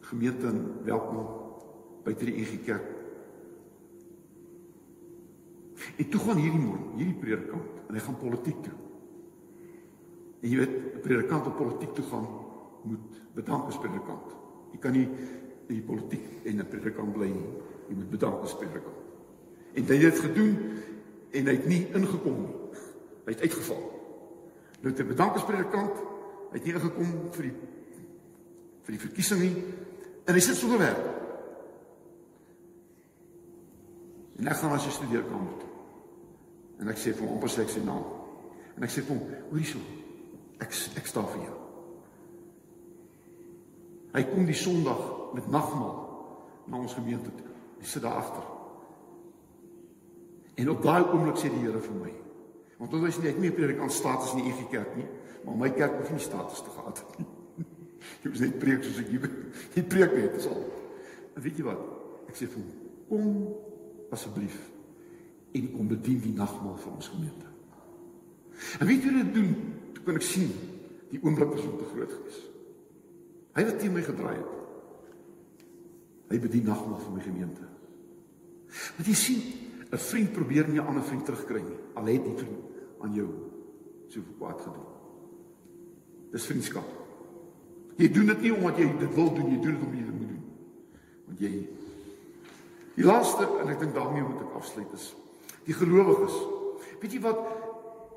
Gemeente 0.00 0.46
in 0.46 0.84
Welkom 0.84 1.26
by 2.04 2.14
die 2.14 2.34
EG 2.34 2.64
Kerk. 2.64 2.88
En 5.96 6.08
toe 6.08 6.20
gaan 6.20 6.36
hierdie 6.36 6.60
môre, 6.60 6.82
hierdie 6.96 7.18
predikant 7.20 7.68
en 7.88 7.94
hy 7.94 8.00
gaan 8.00 8.16
politiek 8.16 8.62
toe. 8.62 8.72
En 10.40 10.48
jy 10.48 10.56
weet, 10.56 11.02
predikant 11.04 11.46
op 11.46 11.56
politiek 11.56 11.92
toe 11.96 12.04
gaan 12.04 12.26
moet 12.88 13.20
bedank 13.34 13.68
as 13.68 13.78
predikant. 13.78 14.36
Jy 14.72 14.78
kan 14.78 14.92
nie 14.92 15.08
die 15.70 15.86
politiek 15.86 16.44
en 16.44 16.60
'n 16.60 16.68
predikant 16.68 17.12
bly 17.12 17.28
nie. 17.28 17.50
Jy 17.88 17.94
moet 17.94 18.10
bedank 18.10 18.42
as 18.42 18.56
predikant. 18.56 18.98
En 19.74 19.84
hy 19.84 19.96
het 19.96 20.14
dit 20.14 20.18
gedoen 20.18 20.56
en 21.30 21.46
hy 21.46 21.54
het 21.54 21.66
nie 21.66 21.86
ingekom 21.94 22.40
nie. 22.40 22.54
Hy 23.24 23.32
het 23.32 23.40
uitgeval. 23.40 23.82
Nou 24.80 24.94
te 24.94 25.04
bedank 25.04 25.34
as 25.34 25.44
predikant, 25.44 25.96
hy 26.50 26.58
het 26.58 26.64
nie 26.64 26.74
ingekom 26.74 27.30
vir 27.32 27.42
die 27.42 27.56
vir 28.82 28.92
die 28.96 29.00
verkiesing 29.06 29.40
nie 29.40 29.64
en 30.26 30.34
hy 30.34 30.40
sit 30.40 30.56
sonder 30.56 30.78
werk. 30.78 31.04
En 34.38 34.48
ek 34.48 34.56
gaan 34.56 34.72
na 34.72 34.78
sy 34.78 34.90
studeerkamer 34.90 35.58
toe. 35.60 35.68
En 36.80 36.88
ek 36.88 36.98
sê 36.98 37.12
vir 37.12 37.28
hom, 37.28 37.48
sê 37.48 37.62
ek 37.62 37.74
sy 37.74 37.84
naam. 37.84 38.04
En 38.76 38.82
ek 38.82 38.90
sê 38.90 39.02
vir 39.04 39.16
hom, 39.16 39.34
hoorie 39.50 39.68
so. 39.68 39.78
Ek 40.58 40.72
ek 40.96 41.06
staan 41.06 41.28
vir 41.28 41.44
jou. 41.44 41.59
Hy 44.14 44.22
kom 44.26 44.46
die 44.48 44.58
Sondag 44.58 45.02
met 45.36 45.46
nagmaal 45.50 45.98
na 46.70 46.80
ons 46.80 46.94
gemeente 46.94 47.30
toe. 47.34 47.52
Hy 47.80 47.86
sit 47.86 48.02
daar 48.02 48.18
agter. 48.20 48.46
En 50.60 50.70
op 50.70 50.82
daai 50.82 51.04
oomblik 51.04 51.38
sê 51.40 51.50
die 51.52 51.62
Here 51.62 51.80
vir 51.80 51.96
my, 51.96 52.10
want 52.80 52.96
ons 52.96 53.06
is 53.08 53.20
nie 53.22 53.30
ek 53.30 53.38
nie 53.40 53.52
predikant 53.54 53.94
status 53.94 54.34
in 54.34 54.42
die 54.42 54.50
EG 54.52 54.66
kerk 54.72 54.96
nie, 54.98 55.06
maar 55.46 55.56
my 55.62 55.70
kerk 55.72 55.96
hoef 56.00 56.10
nie 56.12 56.20
status 56.20 56.60
te 56.66 56.74
gehad 56.74 57.00
nie. 57.16 57.28
Jy 58.24 58.32
moet 58.32 58.42
net 58.44 58.58
preek 58.60 58.84
soos 58.84 59.00
ek 59.00 59.08
hier. 59.12 59.30
Jy 59.76 59.84
preek 59.94 60.16
net, 60.18 60.36
dis 60.36 60.50
al. 60.50 60.66
En 61.36 61.44
weet 61.44 61.60
jy 61.60 61.64
wat? 61.64 61.80
Ek 62.28 62.36
sê 62.36 62.48
vir 62.50 62.60
hom, 62.60 62.70
kom 63.08 64.12
asseblief 64.12 64.58
en 65.56 65.72
kom 65.72 65.88
bedien 65.90 66.20
die 66.22 66.34
nagmaal 66.36 66.76
vir 66.82 66.92
ons 66.92 67.10
gemeente. 67.14 67.48
En 68.80 68.88
weet 68.90 69.06
jy 69.06 69.14
wat 69.14 69.30
dit 69.30 69.36
doen? 69.38 69.54
Toe 69.96 70.04
kan 70.06 70.18
ek 70.20 70.26
sien 70.26 70.52
die 71.10 71.20
oomblik 71.22 71.54
was 71.54 71.64
om 71.66 71.78
te 71.78 71.88
groot 71.94 72.12
gewees. 72.18 72.40
Hy 73.56 73.64
het 73.66 73.78
teen 73.78 73.92
my 73.92 74.02
gedraai 74.02 74.36
het. 74.36 74.56
Hy 76.30 76.38
bedien 76.38 76.68
nagmaal 76.70 77.00
vir 77.02 77.14
my 77.16 77.22
gemeente. 77.24 77.66
Want 78.96 79.06
jy 79.06 79.14
sien, 79.14 79.40
'n 79.90 79.98
vriend 79.98 80.32
probeer 80.32 80.68
nie 80.68 80.80
'n 80.80 80.86
ander 80.86 81.02
vriend 81.02 81.24
terugkry 81.24 81.62
nie. 81.62 81.78
Al 81.94 82.06
het 82.06 82.24
die 82.24 82.36
vriend 82.36 82.60
aan 83.00 83.14
jou 83.14 83.28
so 84.08 84.20
kwaad 84.38 84.60
gedoen. 84.60 84.86
Dis 86.30 86.46
vriendskap. 86.46 86.86
Jy 87.96 88.08
doen 88.12 88.26
dit 88.26 88.40
nie 88.40 88.54
omdat 88.54 88.76
jy 88.76 88.98
dit 88.98 89.14
wil 89.14 89.34
doen, 89.34 89.50
jy 89.50 89.60
doen 89.60 89.74
dit 89.74 89.82
omdat 89.82 89.98
jy 89.98 90.04
dit 90.04 90.18
moet 90.18 90.28
doen. 90.28 90.44
Want 91.26 91.38
jy 91.38 91.68
Die 93.00 93.08
laaste 93.08 93.46
en 93.62 93.70
ek 93.72 93.78
dink 93.80 93.94
daarmee 93.96 94.24
moet 94.26 94.42
ek 94.44 94.56
afsluit 94.58 94.90
is 94.92 95.14
die 95.64 95.76
gelowiges. 95.76 96.34
Weet 97.00 97.14
jy 97.14 97.20
wat 97.24 97.38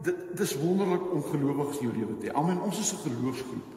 dit 0.03 0.23
dis 0.35 0.55
wonderlik 0.59 1.05
om 1.13 1.23
gelowiges 1.27 1.79
in 1.79 1.87
jou 1.87 1.93
lewe 1.95 2.17
te 2.19 2.27
hê. 2.27 2.33
Amen. 2.35 2.59
Ons 2.65 2.79
is 2.79 2.91
'n 2.93 3.03
geloofsgroep. 3.05 3.67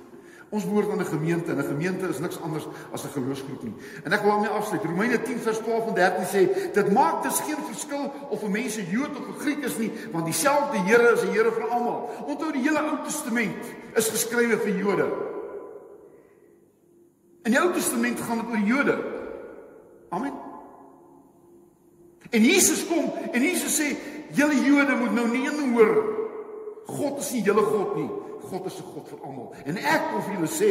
Ons 0.49 0.65
behoort 0.65 0.91
aan 0.91 1.01
'n 1.01 1.05
gemeente 1.05 1.51
en 1.51 1.59
'n 1.59 1.65
gemeente 1.65 2.09
is 2.09 2.19
niks 2.19 2.41
anders 2.41 2.67
as 2.93 3.05
'n 3.05 3.09
geloofsgroep 3.09 3.63
nie. 3.63 3.75
En 4.05 4.13
ek 4.13 4.21
wil 4.21 4.31
daarmee 4.31 4.49
afsluit. 4.49 4.85
Romeine 4.85 5.23
10 5.23 5.39
vers 5.39 5.59
12 5.59 5.87
en 5.87 5.95
13 5.95 6.27
sê 6.27 6.73
dit 6.73 6.93
maak 6.93 7.23
dus 7.23 7.41
geen 7.41 7.65
verskil 7.67 8.13
of 8.29 8.43
'n 8.43 8.51
mens 8.51 8.77
'n 8.77 8.91
Jood 8.91 9.11
of 9.11 9.27
'n 9.29 9.41
Griek 9.41 9.65
is 9.65 9.79
nie, 9.79 9.93
want 10.13 10.25
dieselfde 10.25 10.79
Here 10.79 11.13
is 11.13 11.21
die 11.21 11.31
Here 11.31 11.53
vir 11.53 11.69
almal. 11.69 12.11
Onthou 12.27 12.53
die 12.53 12.63
hele 12.63 12.81
Ou 12.81 13.05
Testament 13.05 13.65
is 13.95 14.09
geskrywe 14.09 14.59
vir 14.59 14.77
Jode. 14.77 15.07
In 17.43 17.51
die 17.53 17.61
Ou 17.61 17.73
Testament 17.73 18.21
gaan 18.21 18.39
dit 18.39 18.47
oor 18.47 18.67
Jode. 18.67 18.99
Amen. 20.09 20.33
En 22.31 22.43
Jesus 22.43 22.87
kom 22.87 23.13
en 23.33 23.43
Jesus 23.43 23.81
sê 23.81 23.97
julle 24.31 24.65
Jode 24.65 24.95
moet 24.97 25.15
nou 25.15 25.29
nie 25.29 25.47
inhoor 25.47 26.15
God 26.87 27.19
is 27.19 27.33
nie 27.35 27.43
julle 27.43 27.63
God 27.67 27.97
nie. 27.97 28.11
God 28.51 28.67
is 28.67 28.79
'n 28.79 28.85
God 28.95 29.09
vir 29.09 29.19
almal. 29.25 29.53
En 29.65 29.77
ek 29.77 30.03
wil 30.13 30.23
vir 30.23 30.35
julle 30.35 30.51
sê, 30.51 30.71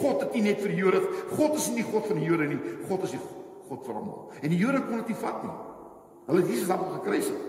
God 0.00 0.20
het 0.20 0.34
nie 0.34 0.42
net 0.42 0.60
vir 0.60 0.68
die 0.68 0.76
Jode, 0.76 1.00
God 1.36 1.54
is 1.54 1.68
nie 1.68 1.82
God 1.82 2.06
van 2.06 2.18
die 2.18 2.26
Jode 2.26 2.46
nie. 2.46 2.60
God 2.88 3.02
is 3.02 3.10
die 3.10 3.20
God 3.68 3.86
vir 3.86 3.94
almal. 3.94 4.30
En 4.42 4.50
die 4.50 4.58
Jode 4.58 4.82
kon 4.86 4.96
dit 4.96 5.08
nie 5.08 5.16
vat 5.16 5.42
nie. 5.42 5.52
Hulle 6.26 6.40
het 6.40 6.50
Jesus 6.50 6.68
daarop 6.68 6.92
gekruisig. 6.92 7.40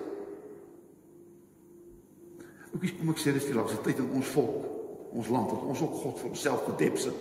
Ek 2.73 2.97
kom 2.97 3.09
ek 3.09 3.17
sê 3.17 3.33
dis 3.33 3.45
die 3.45 3.53
laaste 3.53 3.81
tyd 3.81 3.97
in 3.97 4.11
ons 4.13 4.27
volk, 4.27 4.65
ons 5.11 5.29
land 5.29 5.49
dat 5.49 5.61
ons 5.61 5.81
ook 5.81 5.93
God 5.93 6.19
vir 6.19 6.29
onsself 6.29 6.65
gedep 6.65 6.97
sit. 6.97 7.15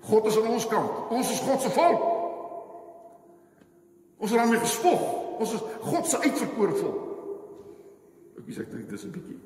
God 0.00 0.26
is 0.26 0.36
aan 0.38 0.52
ons 0.52 0.68
kant. 0.68 1.10
Ons 1.10 1.30
is 1.30 1.40
God 1.40 1.60
se 1.60 1.70
volk. 1.70 2.06
Ons 4.16 4.30
het 4.30 4.38
daarmee 4.38 4.62
gespog. 4.62 5.02
Ons 5.38 5.52
is 5.52 5.60
God 5.80 6.06
se 6.06 6.18
uitverkore 6.18 6.72
volk. 6.72 7.02
Ek 8.38 8.54
sê 8.54 8.64
ek 8.64 8.72
dink 8.72 8.88
dis 8.88 9.04
'n 9.04 9.10
bietjie 9.10 9.45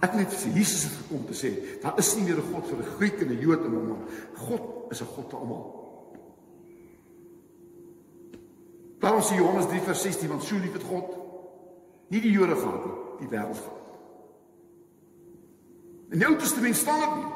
Ek 0.00 0.14
net 0.14 0.32
sê 0.32 0.52
Jesus 0.54 0.84
het 0.86 0.98
gekom 1.00 1.24
te 1.26 1.34
sê, 1.34 1.50
daar 1.82 1.98
is 1.98 2.14
nie 2.16 2.24
meer 2.24 2.38
'n 2.38 2.52
God 2.52 2.66
vir 2.66 2.78
'n 2.78 2.96
Griek 2.98 3.20
en 3.20 3.28
'n 3.28 3.40
Jood 3.40 3.64
en 3.64 3.74
almal. 3.74 3.98
God 4.34 4.92
is 4.92 5.00
'n 5.00 5.06
God 5.06 5.30
vir 5.30 5.38
almal. 5.38 5.64
Daarom 9.00 9.22
sê 9.22 9.36
Johannes 9.36 9.66
3:16 9.66 10.28
want 10.28 10.42
so 10.42 10.56
lief 10.56 10.72
het 10.72 10.82
God 10.82 11.16
nie 12.08 12.20
die 12.20 12.32
Jode 12.32 12.56
gehad 12.56 12.84
nie, 12.84 12.94
die 13.20 13.28
wêreld 13.28 13.56
gehad. 13.56 13.86
In 16.10 16.18
die 16.18 16.26
Ou 16.26 16.36
Testament 16.36 16.76
staan 16.76 17.00
dit 17.00 17.24
nie. 17.24 17.35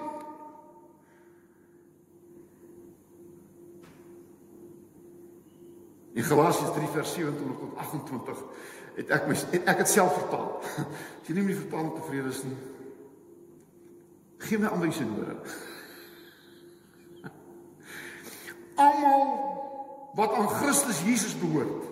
In 6.15 6.27
Galasiërs 6.27 6.73
3 6.75 6.89
vers 6.95 7.13
27 7.15 7.59
tot 7.59 7.77
28 7.77 8.43
het 8.97 9.13
ek 9.15 9.29
my 9.31 9.37
het 9.39 9.69
ek 9.71 9.83
dit 9.85 9.91
self 9.93 10.17
vertaal. 10.19 10.49
As 10.61 11.29
jy 11.29 11.37
nie 11.37 11.45
met 11.47 11.55
die 11.55 11.63
vertaling 11.63 11.93
tevrede 11.95 12.33
is 12.33 12.43
nie, 12.45 12.59
gee 14.47 14.59
my 14.59 14.73
aanwysing 14.73 15.13
hoor. 15.15 15.37
Almal 18.81 19.25
wat 20.19 20.35
aan 20.35 20.51
Christus 20.59 21.05
Jesus 21.07 21.37
behoort, 21.39 21.87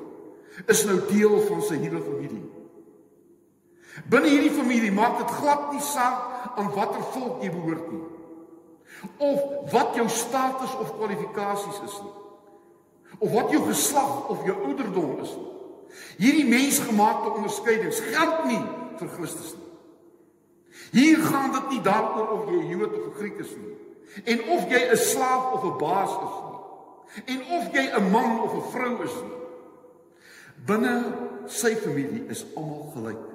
is 0.66 0.82
nou 0.88 0.98
deel 1.06 1.38
van 1.46 1.60
sy 1.62 1.78
nuwe 1.78 2.00
familie. 2.02 2.46
Binne 4.10 4.30
hierdie 4.32 4.54
familie 4.56 4.90
maak 4.94 5.20
dit 5.22 5.36
glad 5.38 5.68
nie 5.72 5.82
saak 5.84 6.56
aan 6.58 6.72
watter 6.74 7.04
volk 7.14 7.42
jy 7.42 7.50
behoort 7.54 7.90
nie 7.94 8.06
of 9.22 9.70
wat 9.70 9.94
jou 9.94 10.08
status 10.10 10.72
of 10.82 10.94
kwalifikasies 10.98 11.80
is 11.86 11.96
nie 12.02 12.27
of 13.18 13.30
wat 13.32 13.50
jou 13.50 13.62
geslag 13.66 14.28
of 14.28 14.44
jou 14.46 14.56
ouderdom 14.64 15.18
is 15.22 15.32
nie. 15.36 15.54
Hierdie 16.18 16.48
mensgemaakte 16.48 17.32
onderskeidings 17.38 18.00
geld 18.10 18.44
nie 18.50 18.60
vir 18.98 19.08
Christus 19.16 19.54
nie. 19.56 19.66
Hier 20.92 21.22
gaan 21.24 21.52
dit 21.52 21.70
nie 21.74 21.82
daaroor 21.84 22.30
of 22.36 22.52
jy 22.52 22.62
Jood 22.72 22.94
of 22.98 23.16
Griek 23.18 23.40
is 23.42 23.54
nie 23.56 23.74
en 24.24 24.44
of 24.54 24.70
jy 24.70 24.80
'n 24.90 24.96
slaaf 24.96 25.52
of 25.52 25.64
'n 25.64 25.78
baas 25.78 26.10
is 26.10 26.36
nie 26.42 27.34
en 27.34 27.40
of 27.58 27.72
jy 27.72 27.84
'n 27.88 28.10
man 28.10 28.40
of 28.40 28.54
'n 28.54 28.70
vrou 28.72 29.02
is 29.04 29.14
nie. 29.14 29.38
Binne 30.66 30.94
sy 31.46 31.74
familie 31.76 32.26
is 32.28 32.44
almal 32.56 32.90
gelyk. 32.94 33.26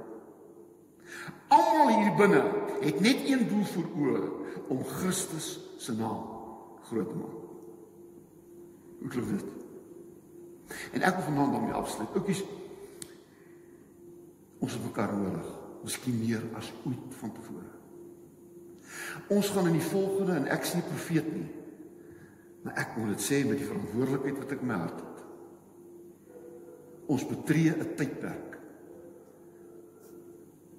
Almal 1.47 1.87
hier 1.99 2.15
binne 2.17 2.43
het 2.81 2.99
net 2.99 3.25
een 3.25 3.47
doel 3.47 3.65
voor 3.65 3.89
oë 3.97 4.21
om 4.67 4.83
Christus 4.83 5.59
se 5.77 5.93
naam 5.93 6.23
groot 6.89 7.09
te 7.09 7.15
maak. 7.15 7.39
Hoe 8.99 9.09
klink 9.09 9.29
dit? 9.29 9.62
En 10.93 11.01
ek 11.01 11.15
wil 11.17 11.25
vanaand 11.31 11.55
daarmee 11.57 11.77
afsluit. 11.77 12.15
Oukies 12.15 12.43
ons 14.63 14.75
het 14.77 14.83
mekaar 14.85 15.11
nodig, 15.17 15.47
miskien 15.83 16.19
meer 16.21 16.43
as 16.55 16.69
ooit 16.87 17.15
vantevore. 17.19 17.65
Ons 19.33 19.49
gaan 19.51 19.67
in 19.67 19.75
die 19.75 19.89
volgende 19.89 20.37
en 20.37 20.47
ek 20.53 20.65
sien 20.65 20.79
'n 20.79 20.87
profeet 20.87 21.27
nie. 21.33 21.49
Maar 22.63 22.73
ek 22.73 22.95
moet 22.97 23.09
dit 23.17 23.21
sê 23.21 23.43
met 23.47 23.57
die 23.57 23.67
verantwoordelikheid 23.67 24.37
wat 24.37 24.51
ek 24.51 24.61
in 24.61 24.67
my 24.67 24.73
hart 24.73 24.99
het. 24.99 25.23
Ons 27.05 27.27
betree 27.27 27.73
'n 27.75 27.95
tydperk 27.95 28.59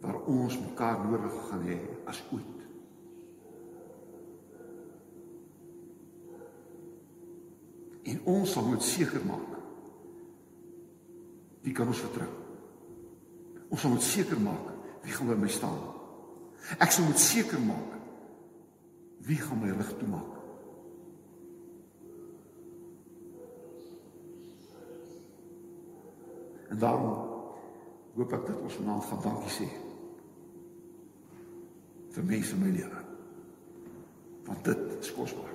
waar 0.00 0.20
ons 0.24 0.58
mekaar 0.58 1.04
nodig 1.04 1.48
gaan 1.48 1.62
hê 1.66 1.78
as 2.04 2.24
ooit. 2.32 2.60
En 8.02 8.20
ons 8.24 8.52
sal 8.52 8.64
moet 8.64 8.82
seker 8.82 9.24
maak 9.26 9.53
wie 11.64 11.72
kan 11.72 11.88
ons 11.88 12.02
vertrou? 12.04 12.28
Ons 13.72 13.80
sal 13.80 13.94
moet 13.94 14.06
seker 14.06 14.40
maak 14.40 14.70
wie 15.04 15.12
gaan 15.12 15.30
by 15.32 15.36
my 15.40 15.50
staan. 15.52 15.80
Ek 16.78 16.92
sal 16.92 17.08
moet 17.08 17.20
seker 17.20 17.60
maak 17.64 17.96
wie 19.24 19.40
gaan 19.40 19.60
my 19.62 19.72
lig 19.72 19.92
toemaak. 20.00 20.32
En 26.74 26.80
daarom 26.82 27.32
hoop 28.14 28.36
ek 28.36 28.46
dat 28.50 28.60
ons 28.60 28.78
vanaand 28.80 29.08
gaan 29.08 29.24
dankie 29.24 29.56
sê 29.56 29.70
vir 32.14 32.30
mense 32.30 32.54
in 32.54 32.62
my 32.62 32.70
lewe. 32.76 33.02
Want 34.46 34.70
dit 34.70 34.86
is 35.00 35.12
kosbaar. 35.16 35.54